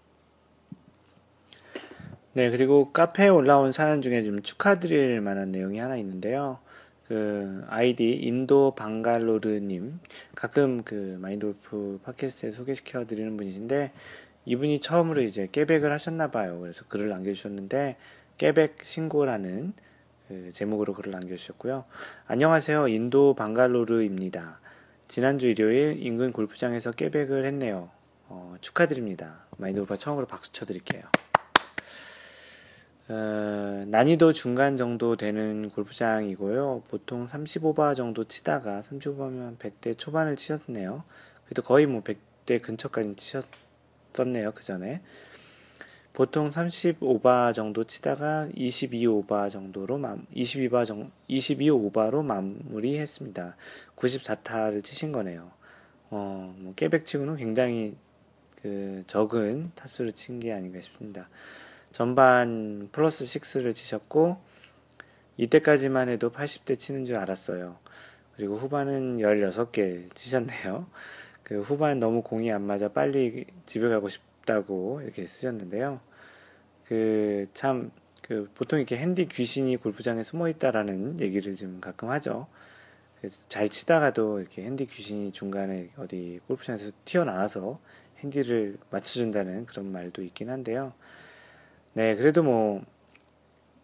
[2.32, 6.60] 네, 그리고 카페에 올라온 사연 중에 좀 축하드릴 만한 내용이 하나 있는데요.
[7.08, 9.98] 그 아이디 인도 방갈로르님
[10.36, 13.92] 가끔 그 마인드골프 팟캐스트에 소개시켜 드리는 분이신데
[14.44, 16.60] 이분이 처음으로 이제 깨백을 하셨나 봐요.
[16.60, 17.96] 그래서 글을 남겨주셨는데
[18.38, 19.72] 깨백 신고라는
[20.30, 21.86] 그 제목으로 글을 남겨주셨고요.
[22.28, 22.86] 안녕하세요.
[22.86, 24.60] 인도 방갈로르입니다.
[25.08, 27.90] 지난주 일요일 인근 골프장에서 깨백을 했네요.
[28.28, 29.46] 어, 축하드립니다.
[29.58, 31.02] 마인드골프 처음으로 박수 쳐드릴게요.
[33.08, 36.84] 어, 난이도 중간 정도 되는 골프장이고요.
[36.86, 41.02] 보통 35바 정도 치다가 35바면 100대 초반을 치셨네요.
[41.44, 44.52] 그래도 거의 뭐 100대 근처까지 치셨었네요.
[44.52, 45.02] 그 전에.
[46.12, 53.56] 보통 35바 정도 치다가 22오바 정도로 마, 22바 정 22오바로 마무리했습니다.
[53.96, 55.50] 94타를 치신 거네요.
[56.10, 57.96] 어, 뭐 깨백치고는 굉장히
[58.60, 61.28] 그 적은 타수를 친 게 아닌가 싶습니다.
[61.92, 64.38] 전반 플러스 6를 치셨고
[65.36, 67.78] 이때까지만 해도 80대 치는 줄 알았어요.
[68.36, 70.86] 그리고 후반은 16개 치셨네요.
[71.42, 76.00] 그 후반 너무 공이 안 맞아 빨리 집에 가고 싶 다고 이렇게 쓰셨는데요.
[76.84, 77.90] 그 참
[78.30, 82.46] 그 보통 이렇게 핸디 귀신이 골프장에 숨어 있다라는 얘기를 좀 가끔 하죠.
[83.18, 87.80] 그래서 잘 치다가도 이렇게 핸디 귀신이 중간에 어디 골프장에서 튀어나와서
[88.18, 90.92] 핸디를 맞춰준다는 그런 말도 있긴 한데요.
[91.94, 92.84] 네, 그래도 뭐,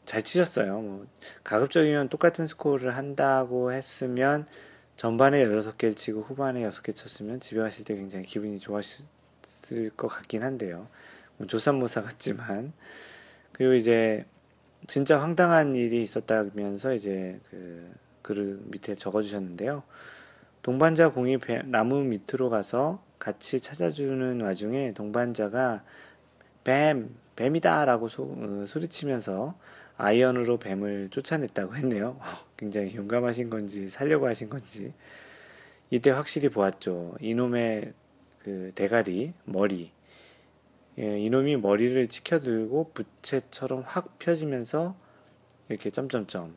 [0.04, 0.80] 잘 치셨어요.
[0.80, 1.06] 뭐,
[1.42, 4.46] 가급적이면 똑같은 스코어를 한다고 했으면,
[4.94, 8.74] 전반에 6개를 치고 후반에 6개 쳤으면 집에 가실 때 굉장히 기분이 좋
[9.66, 10.88] 았을 것 같긴 한데요.
[11.36, 12.72] 뭐 조산모사 같지만.
[13.52, 14.24] 그리고 이제,
[14.86, 17.90] 진짜 황당한 일이 있었다면서 이제 그
[18.22, 19.82] 글을 밑에 적어주셨는데요.
[20.62, 25.82] 동반자 공이 나무 밑으로 가서 같이 찾아주는 와중에 동반자가
[26.64, 27.84] 뱀, 뱀이다!
[27.84, 29.56] 라고 소, 어, 소리치면서
[29.96, 32.18] 아이언으로 뱀을 쫓아냈다고 했네요.
[32.56, 34.92] 굉장히 용감하신 건지 살려고 하신 건지
[35.90, 37.16] 이때 확실히 보았죠.
[37.20, 37.92] 이놈의
[38.46, 39.90] 그 대가리 머리
[41.00, 44.94] 예, 이놈이 머리를 치켜들고 부채처럼 확 펴지면서
[45.68, 46.54] 이렇게 점점점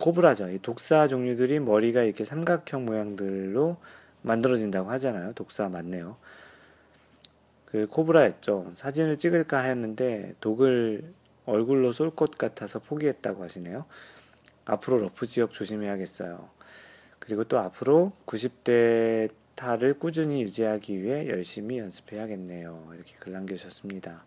[0.00, 0.50] 코브라죠.
[0.50, 3.76] 이 독사 종류들이 머리가 이렇게 삼각형 모양들로
[4.22, 5.32] 만들어진다고 하잖아요.
[5.34, 6.16] 독사 맞네요.
[7.66, 8.72] 그 코브라였죠.
[8.74, 11.14] 사진을 찍을까 하였는데 독을
[11.46, 13.84] 얼굴로 쏠 것 같아서 포기했다고 하시네요.
[14.64, 16.50] 앞으로 러프 지역 조심해야겠어요.
[17.20, 22.92] 그리고 또 앞으로 90대 타를 꾸준히 유지하기 위해 열심히 연습해야겠네요.
[22.94, 24.24] 이렇게 글 남겨주셨습니다.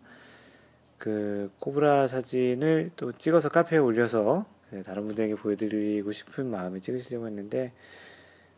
[0.98, 7.72] 그 코브라 사진을 또 찍어서 카페에 올려서 그 다른 분들에게 보여드리고 싶은 마음에 찍으시려고 했는데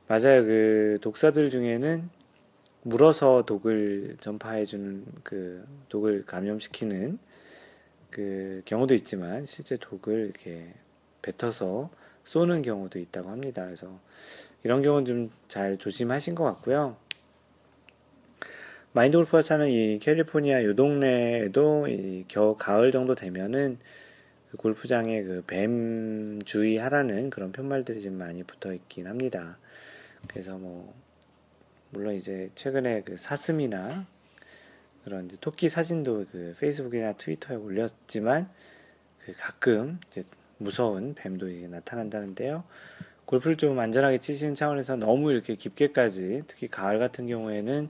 [0.08, 0.44] 맞아요.
[0.44, 2.10] 그 독사들 중에는
[2.82, 7.20] 물어서 독을 전파해주는 그 독을 감염시키는
[8.10, 10.74] 그 경우도 있지만 실제 독을 이렇게
[11.22, 11.90] 뱉어서
[12.24, 13.64] 쏘는 경우도 있다고 합니다.
[13.64, 14.00] 그래서
[14.64, 16.96] 이런 경우는 좀 잘 조심하신 것 같고요.
[18.92, 23.78] 마인드 골프가 사는 이 캘리포니아 요 동네에도 이 겨, 가을 정도 되면은
[24.50, 29.58] 그 골프장에 그 뱀 주의하라는 그런 편말들이 좀 많이 붙어 있긴 합니다.
[30.26, 30.92] 그래서 뭐,
[31.90, 34.06] 물론 이제 최근에 그 사슴이나
[35.04, 38.50] 그런 토끼 사진도 그 페이스북이나 트위터에 올렸지만
[39.24, 40.00] 그 가끔
[40.58, 42.64] 무서운 뱀도 나타난다는데요.
[43.34, 47.88] 골프를 좀 안전하게 치시는 차원에서 너무 이렇게 깊게까지 특히 가을 같은 경우에는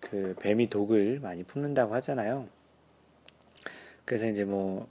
[0.00, 2.46] 그 뱀이 독을 많이 품는다고 하잖아요.
[4.04, 4.86] 그래서 이제 뭐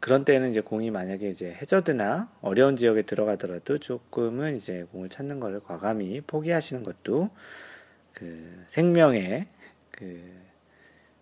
[0.00, 5.60] 그런 때는 이제 공이 만약에 이제 해저드나 어려운 지역에 들어가더라도 조금은 이제 공을 찾는 것을
[5.60, 7.30] 과감히 포기하시는 것도
[8.12, 9.46] 그 생명의
[9.92, 10.20] 그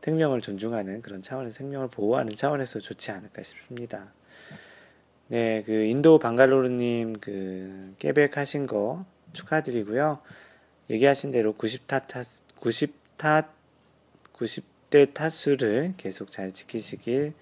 [0.00, 4.12] 생명을 존중하는 그런 차원에서 생명을 보호하는 차원에서 좋지 않을까 싶습니다.
[5.28, 10.18] 네, 그 인도 방갈로르님 그 깨백하신 거 축하드리고요.
[10.90, 13.46] 얘기하신 대로 90타 타 90타
[14.34, 17.32] 90대 타수를 계속 잘 지키시길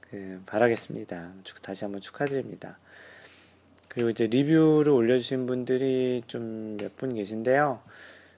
[0.00, 1.32] 그 바라겠습니다.
[1.62, 2.78] 다시 한번 축하드립니다.
[3.88, 7.80] 그리고 이제 리뷰를 올려주신 분들이 좀 몇 분 계신데요.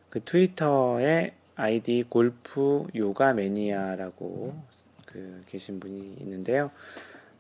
[0.09, 4.57] 그 트위터에 아이디 골프 요가 매니아라고
[5.07, 6.70] 그 계신 분이 있는데요.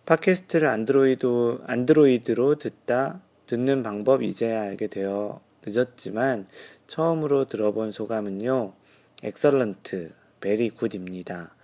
[0.08, 6.46] 팟캐스트를 안드로이드, 안드로이드로 듣다, 듣는 방법 이제야 알게 되어 늦었지만
[6.86, 8.72] 처음으로 들어본 소감은요.
[9.22, 11.54] Excellent, very good입니다.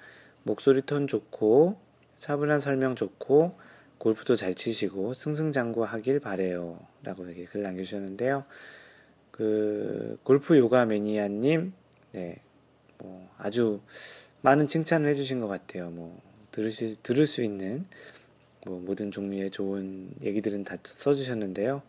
[0.43, 1.79] 목소리 톤 좋고
[2.17, 3.57] 차분한 설명 좋고
[3.97, 6.79] 골프도 잘 치시고 승승장구 하길 바래요.
[7.03, 8.45] 라고 이렇게 글 남겨주셨는데요.
[9.31, 11.73] 그 골프 요가 매니아님,
[12.13, 12.43] 네,
[12.99, 13.81] 뭐 아주
[14.43, 15.89] 많은 칭찬을 해주신 것 같아요.
[15.89, 17.87] 뭐 들으실 들을 수 있는
[18.65, 21.83] 뭐 모든 종류의 좋은 얘기들은 다 써주셨는데요.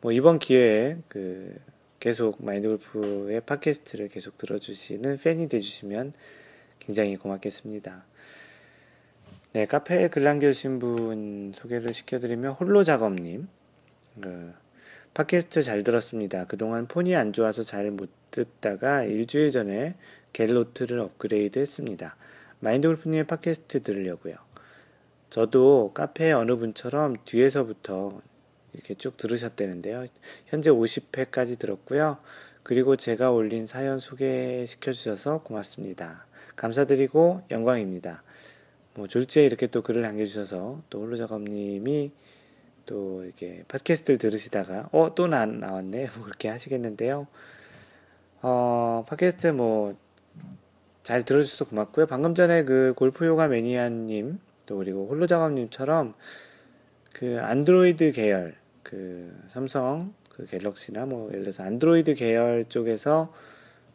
[0.00, 1.56] 뭐 이번 기회에 그
[1.98, 6.12] 계속 마인드 골프의 팟캐스트를 계속 들어주시는 팬이 되주시면
[6.78, 8.04] 굉장히 고맙겠습니다.
[9.52, 13.48] 네, 카페에 글 남겨주신 분 소개를 시켜드리면 홀로 작업님.
[14.20, 14.52] 그,
[15.12, 16.46] 팟캐스트 잘 들었습니다.
[16.46, 19.96] 그동안 폰이 안 좋아서 잘 못 듣다가 일주일 전에
[20.32, 22.16] 갤로트를 업그레이드 했습니다.
[22.60, 24.49] 마인드 골프님의 팟캐스트 들으려고요.
[25.30, 28.20] 저도 카페 어느 분처럼 뒤에서부터
[28.72, 30.06] 이렇게 쭉 들으셨다는데요.
[30.46, 32.18] 현재 50회까지 들었고요.
[32.62, 36.26] 그리고 제가 올린 사연 소개시켜 주셔서 고맙습니다.
[36.56, 38.22] 감사드리고 영광입니다.
[38.94, 42.12] 뭐 졸지에 이렇게 또 글을 남겨주셔서 또 홀로 작업님이
[42.86, 47.26] 또 이렇게 팟캐스트를 들으시다가 어 또나 나왔네 뭐 그렇게 하시겠는데요.
[48.42, 49.96] 어 팟캐스트 뭐
[51.02, 52.06] 잘 들어주셔서 고맙고요.
[52.06, 54.38] 방금 전에 그 골프 요가 매니아님
[54.70, 56.14] 또 그리고 홀로 작업님처럼
[57.12, 58.54] 그 안드로이드 계열
[58.84, 63.34] 그 삼성 그 갤럭시나 뭐 예를 들어서 안드로이드 계열 쪽에서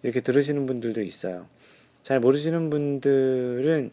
[0.03, 1.47] 이렇게 들으시는 분들도 있어요.
[2.01, 3.91] 잘 모르시는 분들은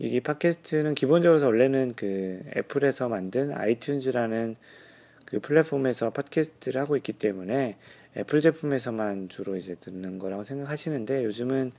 [0.00, 4.56] 이게 팟캐스트는 기본적으로 원래는 그 애플에서 만든 아이튠즈라는
[5.26, 7.76] 그 플랫폼에서 팟캐스트를 하고 있기 때문에
[8.16, 11.70] 애플 제품에서만 주로 이제 듣는 거라고 생각하시는데 요즘은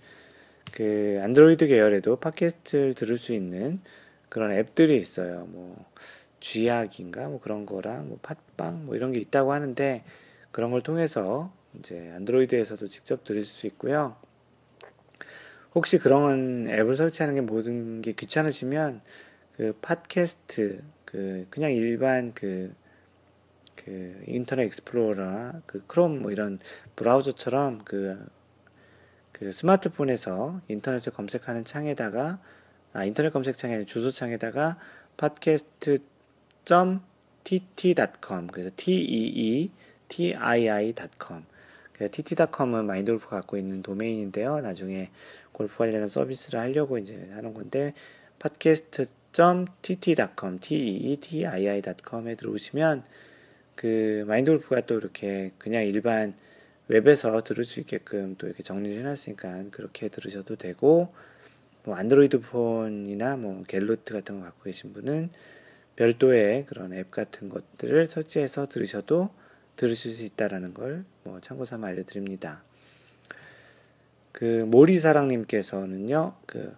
[0.72, 3.82] 그 안드로이드 계열에도 팟캐스트를 들을 수 있는
[4.30, 5.46] 그런 앱들이 있어요.
[5.50, 5.86] 뭐
[6.40, 10.04] 쥐약인가 뭐 그런 거랑 뭐 팟빵 뭐 이런 게 있다고 하는데
[10.52, 14.16] 그런 걸 통해서 이제 안드로이드에서도 직접 들을 수 있고요.
[15.74, 19.02] 혹시 그런 앱을 설치하는 게 모든 게 귀찮으시면
[19.58, 22.74] 그 팟캐스트 그 그냥 일반 그,
[23.76, 26.60] 그 인터넷 익스플로러나 그 크롬 뭐 이런
[26.96, 28.26] 브라우저처럼 그,
[29.32, 32.40] 그 스마트폰에서 인터넷을 검색하는 창에다가
[32.96, 34.80] 아, 인터넷 검색창에 주소창에다가
[35.18, 35.98] 팟캐스트
[37.44, 39.70] tt.com 그래서 t-e-e
[40.08, 41.44] tii.com
[41.92, 44.62] 그래서 tt.com은 마인드골프가 갖고 있는 도메인인데요.
[44.62, 45.12] 나중에
[45.52, 47.94] 골프 관련한 서비스를 하려고 이제 하는 건데
[48.40, 53.04] 팟캐스트.tt.com t-e-e-t-i-i.com에 들어오시면
[53.76, 56.34] 그 마인드골프가 또 이렇게 그냥 일반
[56.88, 61.10] 웹에서 들을 수 있게끔 또 이렇게 정리를 해놨으니까 그렇게 들으셔도 되고
[61.86, 65.30] 뭐 안드로이드 폰이나 뭐 갤로트 같은 거 갖고 계신 분은
[65.96, 69.30] 별도의 그런 앱 같은 것들을 설치해서 들으셔도
[69.76, 72.64] 들으실 수 있다라는 걸 뭐 참고 삼아 알려드립니다.
[74.32, 76.74] 그 모리사랑님께서는요, 그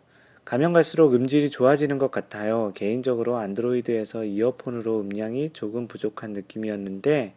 [0.46, 2.72] 가면 갈수록 음질이 좋아지는 것 같아요.
[2.74, 7.36] 개인적으로 안드로이드에서 이어폰으로 음량이 조금 부족한 느낌이었는데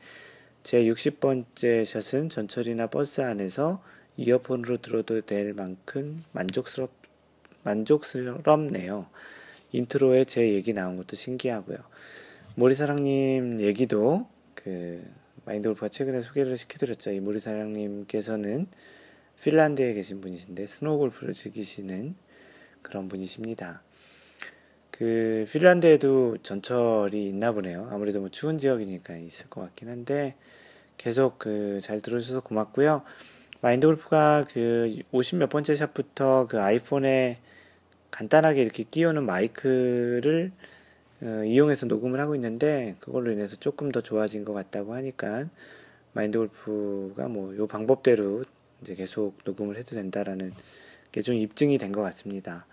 [0.62, 3.82] 제 60번째 샷은 전철이나 버스 안에서
[4.16, 6.99] 이어폰으로 들어도 될 만큼 만족스럽
[7.62, 9.06] 만족스럽네요.
[9.72, 11.78] 인트로에 제 얘기 나온 것도 신기하고요.
[12.56, 15.02] 모리사랑님 얘기도 그
[15.44, 17.12] 마인드 골프가 최근에 소개를 시켜드렸죠.
[17.12, 18.66] 이 모리사랑님께서는
[19.42, 22.14] 핀란드에 계신 분이신데 snow golf를 즐기시는
[22.82, 23.82] 그런 분이십니다.
[24.90, 27.88] 그 핀란드에도 전철이 있나 보네요.
[27.90, 30.34] 아무래도 뭐 추운 지역이니까 있을 것 같긴 한데
[30.98, 33.02] 계속 그 잘 들어주셔서 고맙고요.
[33.62, 37.38] 마인드 골프가 그 50 몇 번째 샷부터 그 아이폰에
[38.10, 40.52] 간단하게 이렇게 끼우는 마이크를
[41.22, 45.46] 어, 이용해서 녹음을 하고 있는데 그걸로 인해서 조금 더 좋아진 것 같다고 하니까
[46.12, 48.44] 마인드 골프가 뭐 요 방법대로
[48.82, 50.52] 이제 계속 녹음을 해도 된다라는
[51.12, 52.66] 게 좀 입증이 된 것 같습니다.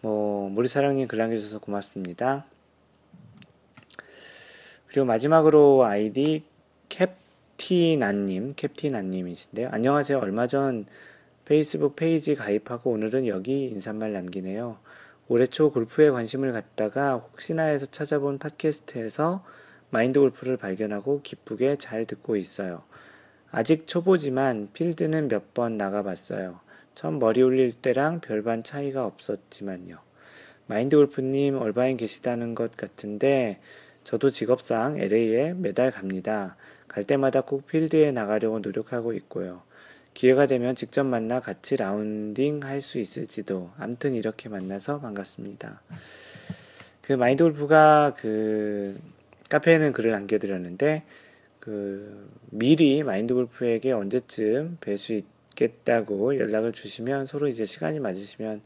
[0.00, 2.46] 뭐 모리사랑님 글 남겨주셔서 고맙습니다.
[4.86, 6.42] 그리고 마지막으로 아이디
[6.88, 9.68] 캡티난님, 캡티난님이신데요.
[9.70, 10.18] 안녕하세요.
[10.18, 10.86] 얼마 전
[11.50, 14.78] 페이스북 페이지 가입하고 오늘은 여기 인사말 남기네요.
[15.26, 19.44] 올해 초 골프에 관심을 갖다가 혹시나 해서 찾아본 팟캐스트에서
[19.90, 22.84] 마인드 골프를 발견하고 기쁘게 잘 듣고 있어요.
[23.50, 26.60] 아직 초보지만 필드는 몇 번 나가봤어요.
[26.94, 29.98] 처음 머리 올릴 때랑 별반 차이가 없었지만요.
[30.68, 33.58] 마인드 골프님 얼바인 계시다는 것 같은데
[34.04, 36.54] 저도 직업상 LA에 매달 갑니다.
[36.86, 39.68] 갈 때마다 꼭 필드에 나가려고 노력하고 있고요.
[40.14, 43.70] 기회가 되면 직접 만나 같이 라운딩 할 수 있을지도.
[43.78, 45.82] 암튼 이렇게 만나서 반갑습니다.
[47.02, 48.98] 그 마인드 골프가 그
[49.48, 51.04] 카페에는 글을 남겨드렸는데
[51.58, 58.62] 그 미리 마인드 골프에게 언제쯤 뵐 수 있겠다고 연락을 주시면 서로 이제 시간이 맞으시면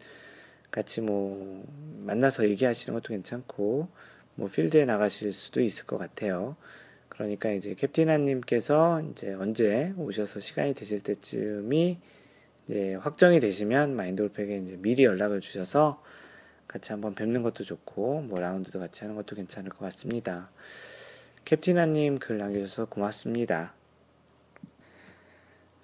[0.70, 1.64] 같이 뭐
[2.04, 3.88] 만나서 얘기하시는 것도 괜찮고
[4.37, 6.57] 뭐 필드에 나가실 수도 있을 것 같아요.
[7.14, 11.98] 그러니까 이제 캡틴아님께서 이제 언제 오셔서 시간이 되실 때쯤이
[12.66, 16.03] 이제 확정이 되시면 마인드골프에게 이제 미리 연락을 주셔서
[16.66, 20.50] 같이 한번 뵙는 것도 좋고 뭐 라운드도 같이 하는 것도 괜찮을 것 같습니다.
[21.44, 23.74] 캡틴아님 글 남겨주셔서 고맙습니다.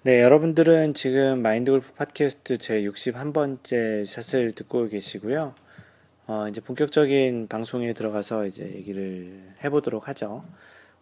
[0.03, 5.53] 네, 여러분들은 지금 마인드골프 팟캐스트 제 61번째 샷을 듣고 계시고요.
[6.27, 10.43] 어, 이제 본격적인 방송에 들어가서 이제 얘기를 해보도록 하죠.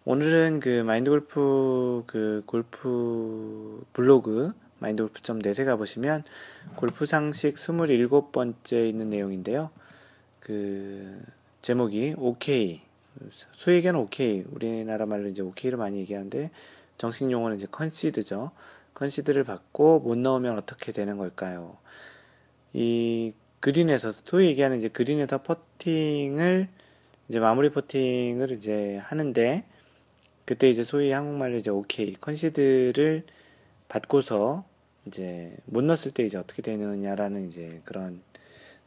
[0.05, 6.23] 오늘은 그 마인드 골프 그 골프 블로그 마인드 골프.net에 가보시면
[6.75, 9.71] 골프 상식 27번째 있는 내용인데요.
[10.39, 11.21] 그
[11.61, 12.81] 제목이 OK
[13.51, 16.49] 소위견는 OK 우리나라 말로 이제 OK를 많이 얘기하는데
[16.97, 18.51] 정식 용어는 이제 컨시드죠.
[18.93, 21.75] 컨시드를 받고 못 넣으면 어떻게 되는 걸까요?
[22.71, 26.69] 이 그린에서 소위 얘기하는 이제 그린에서 퍼팅을
[27.27, 29.65] 이제 마무리 퍼팅을 이제 하는데
[30.49, 33.21] 그때 이제 소위 한국말로 이제 오케이 컨시드를
[33.87, 34.65] 받고서
[35.05, 38.19] 이제 못 넣었을 때 이제 어떻게 되느냐라는 이제 그런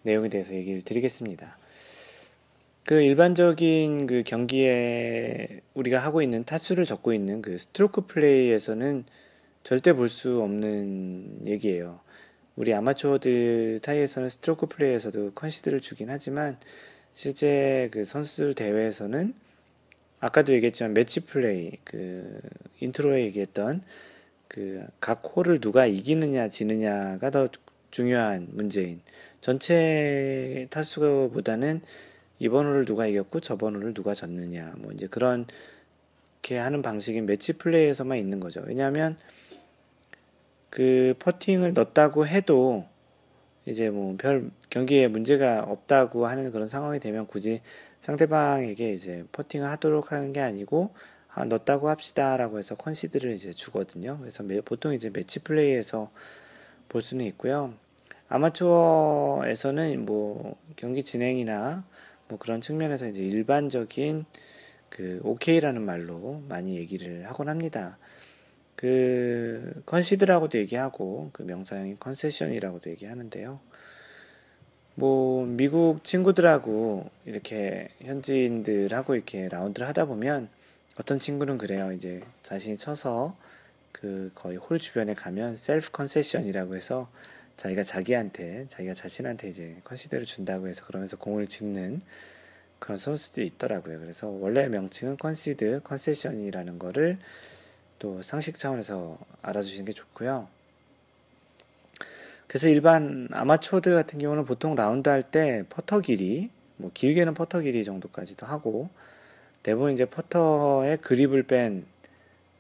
[0.03, 1.57] 내용에 대해서 얘기를 드리겠습니다.
[2.85, 9.05] 그 일반적인 그 경기에 우리가 하고 있는 타수를 적고 있는 그 스트로크 플레이에서는
[9.63, 12.01] 절대 볼 수 없는 얘기예요.
[12.57, 16.59] 우리 아마추어들 사이에서는 스트로크 플레이에서도 컨시드를 주긴 하지만
[17.15, 19.35] 실제 그 선수들 대회에서는
[20.23, 22.41] 아까도 얘기했지만 매치 플레이 그
[22.81, 23.83] 인트로에 얘기했던
[24.49, 27.49] 그 각 홀을 누가 이기느냐 지느냐가 더
[27.91, 29.01] 중요한 문제인
[29.41, 31.81] 전체 타수보다는
[32.39, 35.47] 이번 홀을 누가 이겼고 저번 홀을 누가 졌느냐 뭐 이제 그런
[36.43, 38.63] 게 하는 방식인 매치 플레이에서만 있는 거죠.
[38.67, 39.17] 왜냐하면
[40.71, 42.87] 그 퍼팅을 넣었다고 해도
[43.67, 47.61] 이제 뭐 별 경기에 문제가 없다고 하는 그런 상황이 되면 굳이
[48.03, 50.93] 상대방에게 이제 퍼팅을 하도록 하는 게 아니고
[51.29, 54.19] 아, 넣었다고 합시다라고 해서 컨시드를 이제 주거든요.
[54.19, 56.11] 그래서 매, 보통 이제 매치 플레이에서
[56.89, 57.73] 볼 수는 있고요.
[58.29, 61.85] 아마추어에서는 뭐 경기 진행이나
[62.29, 64.25] 뭐뭐 그런 측면에서 이제 일반적인
[64.89, 67.99] 그 오케이라는 말로 많이 얘기를 하곤 합니다.
[68.75, 73.61] 그 컨시드라고도 얘기하고 그 명사형인 concession이라고도 얘기하는데요.
[74.95, 80.49] 뭐 미국 친구들하고 이렇게 현지인들하고 이렇게 라운드를 하다 보면
[81.01, 81.93] 어떤 친구는 그래요.
[81.93, 83.35] 이제 자신이 쳐서
[83.91, 87.09] 그 거의 홀 주변에 가면 self concession이라고 해서
[87.57, 92.03] 자기가 자기한테 자기가 자신한테 이제 컨시드를 준다고 해서 그러면서 공을 집는
[92.79, 94.01] 그런 선수들이 있더라고요.
[94.01, 97.19] 그래서 원래 명칭은 컨시드 concession이라는 거를
[97.99, 100.49] 또 상식 차원에서 알아주시는 게 좋고요.
[102.53, 107.83] 그래서 일반 아마추어들 같은 경우는 보통 라운드 할 때 퍼터 길이, 뭐 길게는 퍼터 길이
[107.83, 108.91] 정도까지도 하고,
[109.63, 111.87] 대부분 이제 퍼터의 그립을 뺀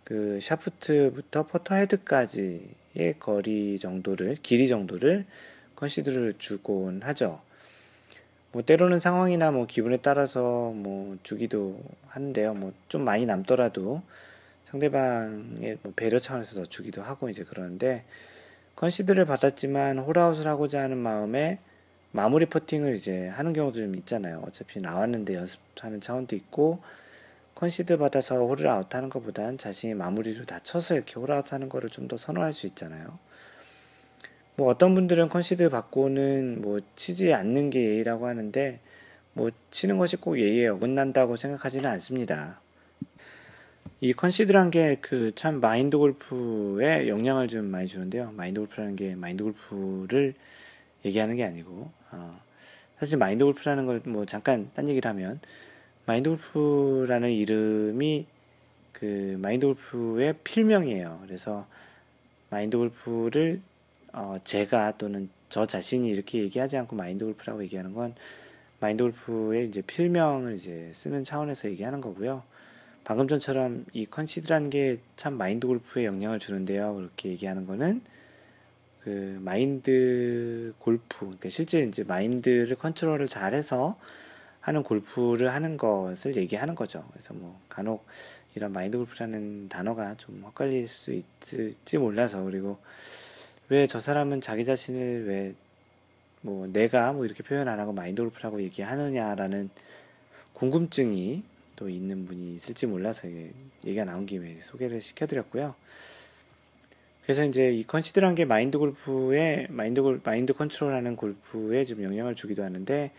[0.05, 5.27] 그 샤프트부터 퍼터 헤드까지의 거리 정도를, 길이 정도를
[5.77, 7.43] 컨시드를 주곤 하죠.
[8.53, 11.79] 뭐 때로는 상황이나 뭐 기분에 따라서 뭐 주기도
[12.09, 12.55] 하는데요.
[12.55, 14.03] 뭐 좀 많이 남더라도
[14.65, 18.05] 상대방의 뭐 배려 차원에서 더 주기도 하고 이제 그러는데
[18.77, 21.59] 컨시드를 받았지만 홀아웃을 하고자 하는 마음에
[22.11, 24.43] 마무리 퍼팅을 이제 하는 경우도 좀 있잖아요.
[24.47, 26.81] 어차피 나왔는데 연습하는 차원도 있고
[27.55, 32.17] 컨시드 받아서 홀을 아웃하는 것보단 자신이 마무리를 다 쳐서 이렇게 홀 아웃하는 거를 좀 더
[32.17, 33.19] 선호할 수 있잖아요.
[34.57, 38.81] 뭐 어떤 분들은 컨시드 받고는 뭐 치지 않는 게 예의라고 하는데
[39.33, 42.61] 뭐 치는 것이 꼭 예의에 어긋난다고 생각하지는 않습니다.
[44.05, 48.33] 이 컨시드란 게 그 참 마인드 골프에 영향을 좀 많이 주는데요.
[48.33, 50.35] 마인드 골프라는 게 마인드 골프를
[51.05, 52.41] 얘기하는 게 아니고 어,
[52.99, 55.39] 사실 마인드 골프라는 걸 뭐 잠깐 딴 얘기를 하면
[56.07, 58.27] 마인드 골프라는 이름이
[58.93, 61.21] 그 마인드 골프의 필명이에요.
[61.25, 61.67] 그래서
[62.51, 63.61] 마인드 골프를
[64.13, 68.17] 어, 제가 또는 저 자신이 이렇게 얘기하지 않고 마인드 골프라고 얘기하는 건
[68.81, 72.43] 마인드 골프의 이제 필명을 이제 쓰는 차원에서 얘기하는 거고요.
[73.05, 76.95] 방금 전처럼 이 컨시드라는 게 참 마인드 골프에 영향을 주는데요.
[76.95, 78.03] 그렇게 얘기하는 거는
[79.01, 83.99] 그 마인드 골프, 그러니까 실제 이제 마인드를 컨트롤을 잘해서
[84.61, 87.05] 하는 골프를 하는 것을 얘기하는 거죠.
[87.13, 88.05] 그래서 뭐 간혹
[88.55, 92.79] 이런 마인드 골프라는 단어가 좀 헷갈릴 수 있을지 몰라서 그리고
[93.69, 95.55] 왜 저 사람은 자기 자신을 왜
[96.43, 99.71] 뭐 내가 뭐 이렇게 표현 안 하고 마인드 골프라고 얘기하느냐라는
[100.55, 101.45] 궁금증이
[101.83, 103.29] 또 있는 분이 있을지 몰라서
[103.85, 105.75] 얘기가 나온 김에 소개를 시켜드렸고요.
[107.25, 112.63] 그래서 이제 이 컨시드란 게 마인드 골프에 마인드 골 마인드 컨트롤하는 골프에 좀 영향을 주기도
[112.63, 113.11] 하는데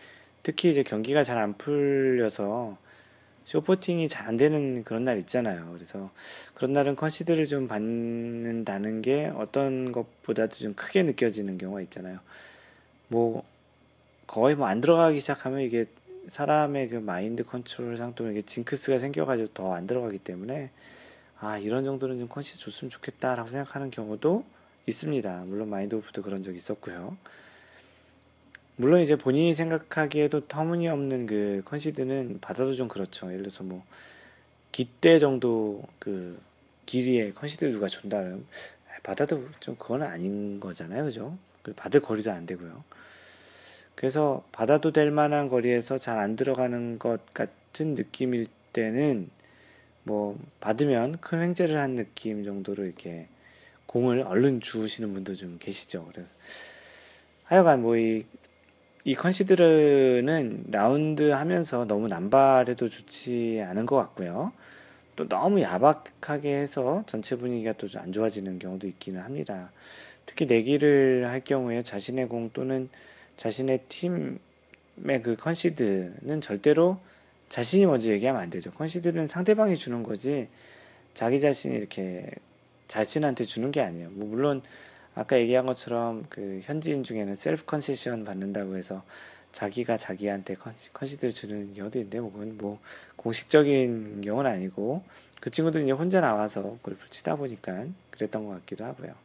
[0.42, 2.78] 특히 이제 경기가 잘 안 풀려서
[3.44, 5.70] short 퍼팅이 잘 안 되는 그런 날 있잖아요.
[5.74, 6.10] 그래서
[6.54, 12.18] 그런 날은 컨시드를 좀 받는다는 게 어떤 것보다도 좀 크게 느껴지는 경우가 있잖아요.
[13.08, 13.44] 뭐
[14.26, 15.84] 거의 뭐 안 들어가기 시작하면 이게
[16.28, 20.70] 사람의 그 마인드 컨트롤상 또 이게 징크스가 생겨가지고 더 안 들어가기 때문에
[21.40, 24.44] 아 이런 정도는 좀 컨시드 줬으면 좋겠다라고 생각하는 경우도
[24.86, 25.44] 있습니다.
[25.46, 27.16] 물론 마인드 골프도 그런 적 있었고요.
[28.76, 33.28] 물론 이제 본인이 생각하기에도 터무니없는 그 컨시드는 받아도 좀 그렇죠.
[33.28, 33.84] 예를 들어서 뭐
[34.72, 36.40] 깃대 정도 그
[36.86, 38.44] 길이에 컨시드 누가 준다면
[39.02, 41.38] 받아도 좀 그건 아닌 거잖아요, 그죠?
[41.62, 42.82] 그 받을 거리도 안 되고요.
[43.94, 49.30] 그래서 받아도 될 만한 거리에서 잘 안 들어가는 것 같은 느낌일 때는
[50.02, 53.28] 뭐 받으면 큰 횡재를 한 느낌 정도로 이렇게
[53.86, 56.08] 공을 얼른 주시는 분도 좀 계시죠.
[56.12, 56.30] 그래서
[57.44, 58.24] 하여간 뭐이
[59.04, 64.52] 이 컨시드르는 라운드 하면서 너무 남발해도 좋지 않은 것 같고요.
[65.14, 69.70] 또 너무 야박하게 해서 전체 분위기가 또 안 좋아지는 경우도 있기는 합니다.
[70.26, 72.88] 특히 내기를 할 경우에 자신의 공 또는
[73.36, 76.98] 자신의 팀의 그 컨시드는 절대로
[77.48, 78.70] 자신이 먼저 얘기하면 안 되죠.
[78.72, 80.48] 컨시드는 상대방이 주는 거지
[81.14, 82.28] 자기 자신이 이렇게
[82.88, 84.10] 자신한테 주는 게 아니에요.
[84.10, 84.62] 뭐 물론
[85.14, 89.04] 아까 얘기한 것처럼 그 현지인 중에는 self concession 받는다고 해서
[89.52, 90.56] 자기가 자기한테
[90.92, 92.80] 컨시드를 주는 경우도 있는데 뭐 그건 뭐
[93.16, 95.04] 공식적인 경우는 아니고
[95.40, 99.23] 그 친구들은 이제 혼자 나와서 골프 치다 보니까 그랬던 것 같기도 하고요.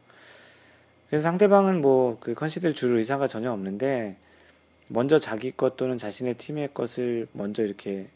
[1.10, 4.16] 그래서 상대방은 뭐 그 컨시드를 줄 의사가 전혀 없는데
[4.88, 8.08] 먼저 자기 것 또는 자신의 팀의 것을 먼저 이렇게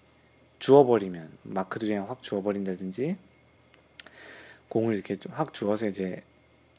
[0.61, 3.16] 주워버리면 마크를 확 주워버린다든지
[4.68, 6.22] 공을 이렇게 확 주워서 이제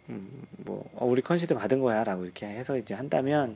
[0.10, 2.04] 음, 뭐, 어, 우리 컨시드 받은 거야.
[2.04, 3.56] 라고 이렇게 해서 이제 한다면,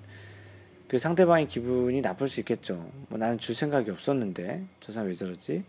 [0.88, 2.89] 그 상대방의 기분이 나쁠 수 있겠죠.
[3.10, 5.64] 뭐 나는 줄 생각이 없었는데, 저 사람 왜 저러지?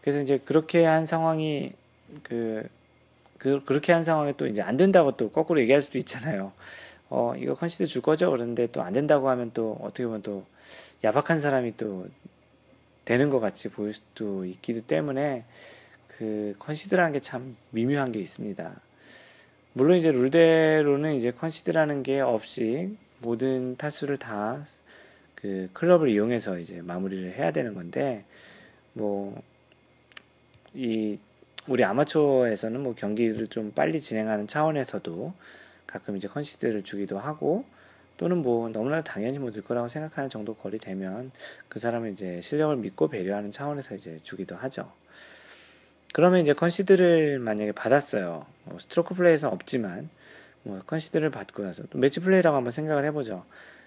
[0.00, 1.72] 그래서 이제 그렇게 한 상황이,
[2.22, 2.68] 그,
[3.44, 6.52] 그, 그렇게 한 상황에 또 이제 안 된다고 또 거꾸로 얘기할 수도 있잖아요.
[7.10, 10.46] 어 이거 컨시드 줄 거죠 그런데 또 안 된다고 하면 또 어떻게 보면 또
[11.04, 12.06] 야박한 사람이 또
[13.04, 15.44] 되는 것 같이 보일 수도 있기도 때문에
[16.08, 18.80] 그 컨시드라는 게 참 미묘한 게 있습니다.
[19.74, 24.64] 물론 이제 룰대로는 이제 컨시드라는 게 없이 모든 타수를 다
[25.34, 28.24] 그 클럽을 이용해서 이제 마무리를 해야 되는 건데
[28.94, 29.34] 뭐이
[31.66, 35.32] 우리 아마추어에서는 뭐 경기를 좀 빨리 진행하는 차원에서도
[35.86, 37.64] 가끔 이제 컨시드를 주기도 하고
[38.16, 41.30] 또는 뭐 너무나 당연히 뭐 넣을 거라고 생각하는 정도 거리 되면
[41.68, 44.92] 그 사람은 이제 실력을 믿고 배려하는 차원에서 이제 주기도 하죠.
[46.12, 48.46] 그러면 이제 컨시드를 만약에 받았어요.
[48.64, 50.10] 뭐 스트로크 플레이에서는 없지만
[50.62, 53.44] 뭐 컨시드를 받고 나서 또 매치 플레이라고 한번 생각을 해보죠.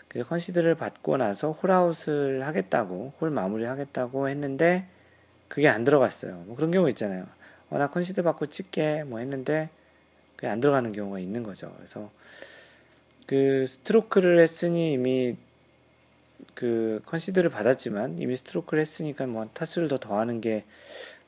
[0.08, 4.88] 그래서 컨시드를 받고 나서 홀아웃을 하겠다고 홀 마무리 하겠다고 했는데
[5.48, 6.44] 그게 안 들어갔어요.
[6.48, 7.26] 뭐 그런 경우 있잖아요.
[7.70, 9.70] 어, 나 컨시드 받고 찍게 뭐 했는데
[10.36, 11.74] 그게 안 들어가는 경우가 있는 거죠.
[11.78, 12.11] 그래서
[13.26, 15.36] 그 스트로크를 했으니 이미
[16.53, 20.63] 그 컨시드를 받았지만 이미 스트로크를 했으니까 뭐 타수를 더 더하는 게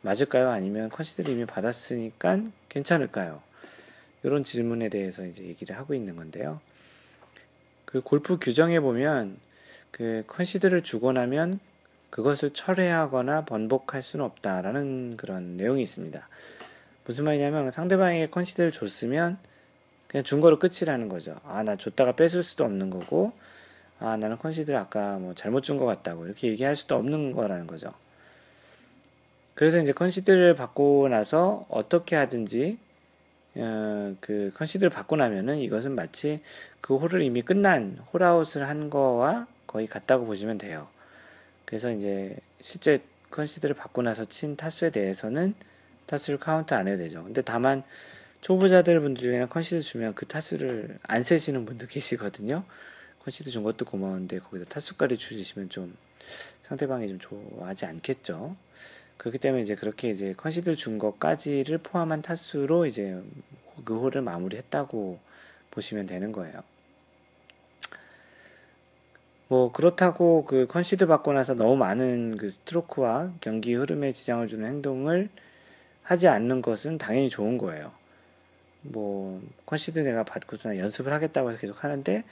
[0.02, 0.50] 맞을까요?
[0.50, 3.42] 아니면 컨시드를 이미 받았으니까 괜찮을까요?
[4.24, 6.62] 이런 질문에 대해서 이제 얘기를 하고 있는 건데요.
[7.86, 9.38] 그 골프 규정에 보면
[9.92, 11.60] 그 컨시드를 주고 나면
[12.10, 16.28] 그것을 철회하거나 번복할 수는 없다라는 그런 내용이 있습니다.
[17.06, 19.38] 무슨 말이냐면 상대방에게 컨시드를 줬으면
[20.08, 21.40] 그냥 준 거로 끝이라는 거죠.
[21.46, 23.32] 아, 나 줬다가 뺏을 수도 없는 거고,
[24.00, 27.94] 아, 나는 컨시드를 아까 뭐 잘못 준 것 같다고 이렇게 얘기할 수도 없는 거라는 거죠.
[29.54, 32.78] 그래서 이제 컨시드를 받고 나서 어떻게 하든지
[33.56, 36.42] 어, 그 컨시드를 받고 나면은 이것은 마치
[36.82, 40.88] 그 홀을 이미 끝난 홀아웃을 한 거와 거의 같다고 보시면 돼요.
[41.70, 43.00] 그래서 이제 실제
[43.30, 45.54] 컨시드를 받고 나서 친 타수에 대해서는
[46.08, 47.24] 타수를 카운트 안 해도 되죠.
[47.24, 47.84] 근데 다만
[48.42, 52.64] 초보자들 분들 중에는 컨시드 주면 그 타수를 안 세시는 분도 계시거든요.
[53.20, 55.96] 컨시드 준 것도 고마운데 거기다 타수까지 주시면 좀
[56.64, 58.56] 상대방이 좀 좋아하지 않겠죠.
[59.18, 63.22] 그렇기 때문에 이제 그렇게 이제 컨시드를 준 것까지를 포함한 타수로 이제
[63.86, 65.20] 그 홀을 마무리했다고
[65.70, 66.64] 보시면 되는 거예요.
[69.50, 75.28] 뭐 그렇다고 그 컨시드 받고 나서 너무 많은 그 스트로크와 경기 흐름에 지장을 주는 행동을
[76.04, 77.92] 하지 않는 것은 당연히 좋은 거예요.
[78.84, 82.24] 뭐 컨시드 내가 받고서 연습을 하겠다고 해서 계속 하는데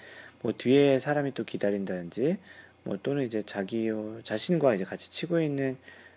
[0.43, 2.37] 뭐 뒤에 사람이 또 기다린다든지
[2.83, 3.89] 뭐 또는 이제 자기
[4.23, 5.75] 자신과 이제 같이 치고 있는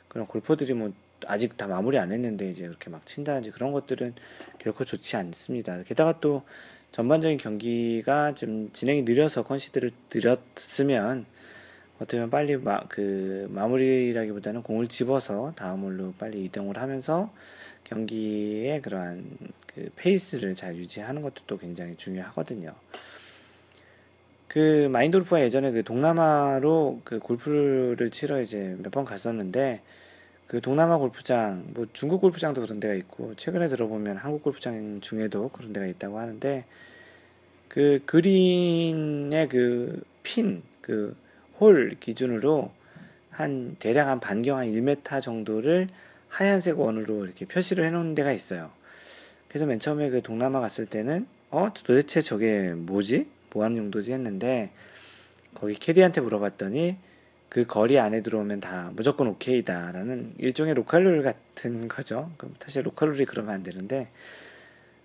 [0.08, 0.92] 그런 골퍼들이 뭐
[1.26, 4.14] 아직 다 마무리 안 했는데 이제 그렇게 막 친다든지 그런 것들은
[4.58, 5.82] 결코 좋지 않습니다.
[5.82, 6.42] 게다가 또
[6.92, 11.26] 전반적인 경기가 좀 진행이 느려서 컨시드를 느렸으면
[11.96, 17.32] 어떻게 보면 빨리 마, 그 마무리라기보다는 공을 집어서 다음 홀로 빨리 이동을 하면서
[17.84, 19.24] 경기의 그러한
[19.66, 22.74] 그 페이스를 잘 유지하는 것도 또 굉장히 중요하거든요.
[24.48, 29.80] 그 마인돌프가 예전에 그 동남아로 그 골프를 치러 이제 몇 번 갔었는데
[30.50, 35.72] 그 동남아 골프장, 뭐 중국 골프장도 그런 데가 있고 최근에 들어보면 한국 골프장 중에도 그런
[35.72, 36.64] 데가 있다고 하는데
[37.68, 41.16] 그 그린의 그 핀, 그
[41.60, 42.72] 홀 기준으로
[43.30, 45.88] 한 대략 한 반경 한 1m 정도를
[46.28, 48.70] 하얀색 원으로 이렇게 표시를 해놓은 데가 있어요.
[49.48, 53.26] 그래서 맨 처음에 그 동남아 갔을 때는 어 도대체 저게 뭐지?
[53.52, 54.70] 뭐 하는 용도지 했는데
[55.54, 56.96] 거기 캐디한테 물어봤더니
[57.50, 62.32] 그 거리 안에 들어오면 다 무조건 오케이다라는 일종의 로컬룰 같은 거죠.
[62.38, 64.08] 그럼 사실 로컬룰이 그러면 안 되는데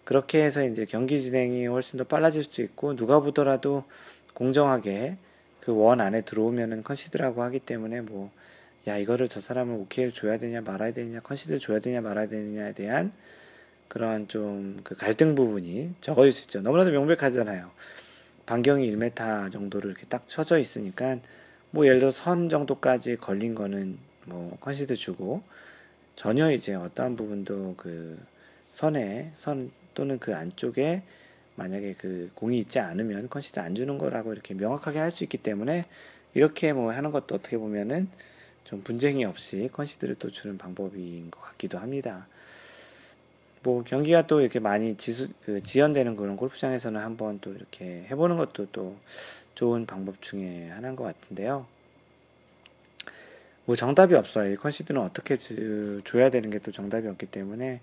[0.06, 3.84] 그렇게 해서 이제 경기 진행이 훨씬 더 빨라질 수도 있고 누가 보더라도
[4.36, 5.18] 공정하게
[5.62, 8.32] 그 원 안에 들어오면은 컨시드라고 하기 때문에 뭐
[8.88, 13.12] 야 이거를 저 사람을 오케이를 줘야 되냐 말아야 되냐 컨시드를 줘야 되냐 말아야 되느냐에 대한
[13.88, 16.62] 그런 좀 그 갈등 부분이 적어질 수 있죠.
[16.62, 17.72] 너무나도 명백하잖아요.
[18.46, 21.18] 반경이 1m 정도로 이렇게 딱 쳐져 있으니까
[21.76, 25.43] 뭐 예를 들어 선 정도까지 걸린 거는 뭐 컨시드 주고
[26.15, 28.17] 전혀 이제 어떠한 부분도 그
[28.71, 31.03] 선에 선 또는 그 안쪽에
[31.55, 35.84] 만약에 그 공이 있지 않으면 컨시드 안 주는 거라고 이렇게 명확하게 할 수 있기 때문에
[36.34, 38.07] 이렇게 뭐 하는 것도 어떻게 보면은
[38.63, 42.26] 좀 분쟁이 없이 컨시드를 또 주는 방법인 것 같기도 합니다.
[43.63, 48.67] 뭐 경기가 또 이렇게 많이 지수, 그 지연되는 그런 골프장에서는 한번 또 이렇게 해보는 것도
[48.71, 48.95] 또
[49.56, 51.66] 좋은 방법 중에 하나인 것 같은데요.
[53.66, 54.51] 뭐 정답이 없어요.
[54.53, 57.82] 이 컨시드는 어떻게 주, 줘야 되는 게 또 정답이 없기 때문에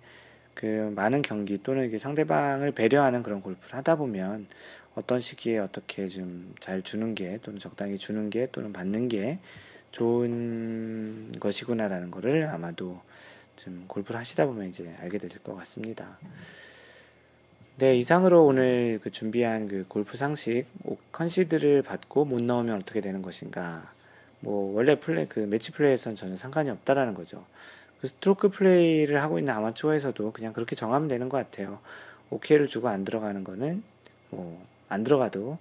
[0.55, 4.47] 그 많은 경기 또는 이게 상대방을 배려하는 그런 골프를 하다 보면
[4.95, 9.39] 어떤 시기에 어떻게 좀 잘 주는 게 또는 적당히 주는 게 또는 받는 게
[9.91, 13.01] 좋은 것이구나라는 거를 아마도
[13.57, 16.18] 좀 골프를 하시다 보면 이제 알게 될 것 같습니다.
[17.77, 20.66] 네, 이상으로 오늘 그 준비한 그 골프 상식
[21.11, 23.91] 컨시드를 받고 못 넣으면 어떻게 되는 것인가.
[24.41, 27.45] 뭐 원래 플레이 그 매치 플레이에서는 전혀 상관이 없다라는 거죠.
[28.01, 31.79] 그 스트로크 플레이를 하고 있는 아마추어에서도 그냥 그렇게 정하면 되는 것 같아요.
[32.31, 33.83] 오케이를 주고 안 들어가는 거는
[34.31, 35.57] 뭐 안 들어가도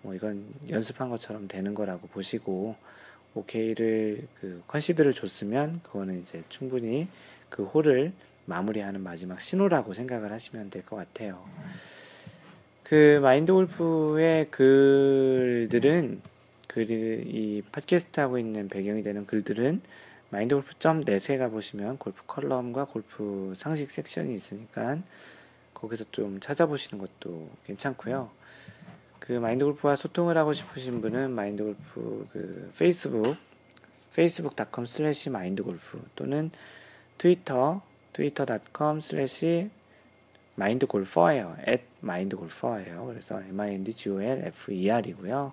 [0.00, 2.76] 뭐 이건 연습한 것처럼 되는 거라고 보시고
[3.34, 7.08] 오케이를 그 컨시드를 줬으면 그거는 이제 충분히
[7.50, 8.12] 그 홀을
[8.46, 11.44] 마무리하는 마지막 신호라고 생각을 하시면 될 것 같아요.
[12.82, 16.20] 그 마인드 골프의 글들은
[16.66, 19.80] 그이 팟캐스트 하고 있는 배경이 되는 글들은
[20.30, 24.98] 마인드 골프 점 net에 가보시면 골프 컬럼과 골프 상식 섹션이 있으니까
[25.74, 28.30] 거기서 좀 찾아보시는 것도 괜찮고요.
[29.18, 33.36] 그 마인드 골프와 소통을 하고 싶으신 분은 마인드 골프 그 페이스북
[34.12, 36.50] facebook.com 슬래시 마인드 골프 또는
[37.18, 37.82] 트위터
[38.12, 39.00] twitter.com
[40.56, 41.56] 마인드 골퍼예요.
[41.66, 43.06] at 골퍼예요.
[43.06, 45.52] 그래서 mindgolfer이고요.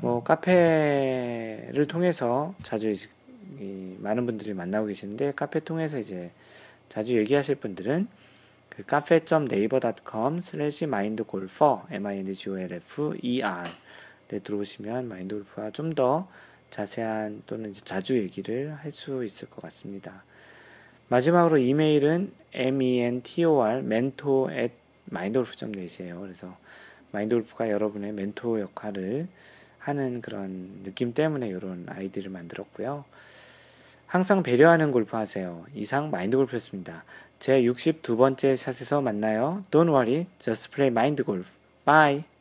[0.00, 6.30] 뭐 카페를 통해서 자주 이, 많은 분들이 만나고 계시는데 카페 통해서 이제
[6.88, 8.08] 자주 얘기하실 분들은
[8.68, 13.70] 그 카페.naver.com 슬래시 마인드골퍼 m-i-n-d-g-o-l-f-e-r
[14.28, 16.28] 네, 들어오시면 마인드 골프와 좀 더
[16.74, 20.24] 자세한 또는 자주 얘기를 할 수 있을 것 같습니다.
[21.08, 24.74] 마지막으로 이메일은 mentor mentor at
[25.10, 26.20] mindgolf.net이에요.
[26.20, 26.56] 그래서
[27.12, 29.28] 마인드골프가 여러분의 멘토 역할을
[29.78, 33.04] 하는 그런 느낌 때문에 이런 아이디를 만들었고요.
[34.06, 35.64] 항상 배려하는 골프 하세요.
[35.74, 37.04] 이상 마인드 골프였습니다.
[37.38, 39.64] 제 62번째 샷에서 만나요.
[39.70, 41.56] Don't worry, just play mind golf.
[41.84, 42.33] Bye.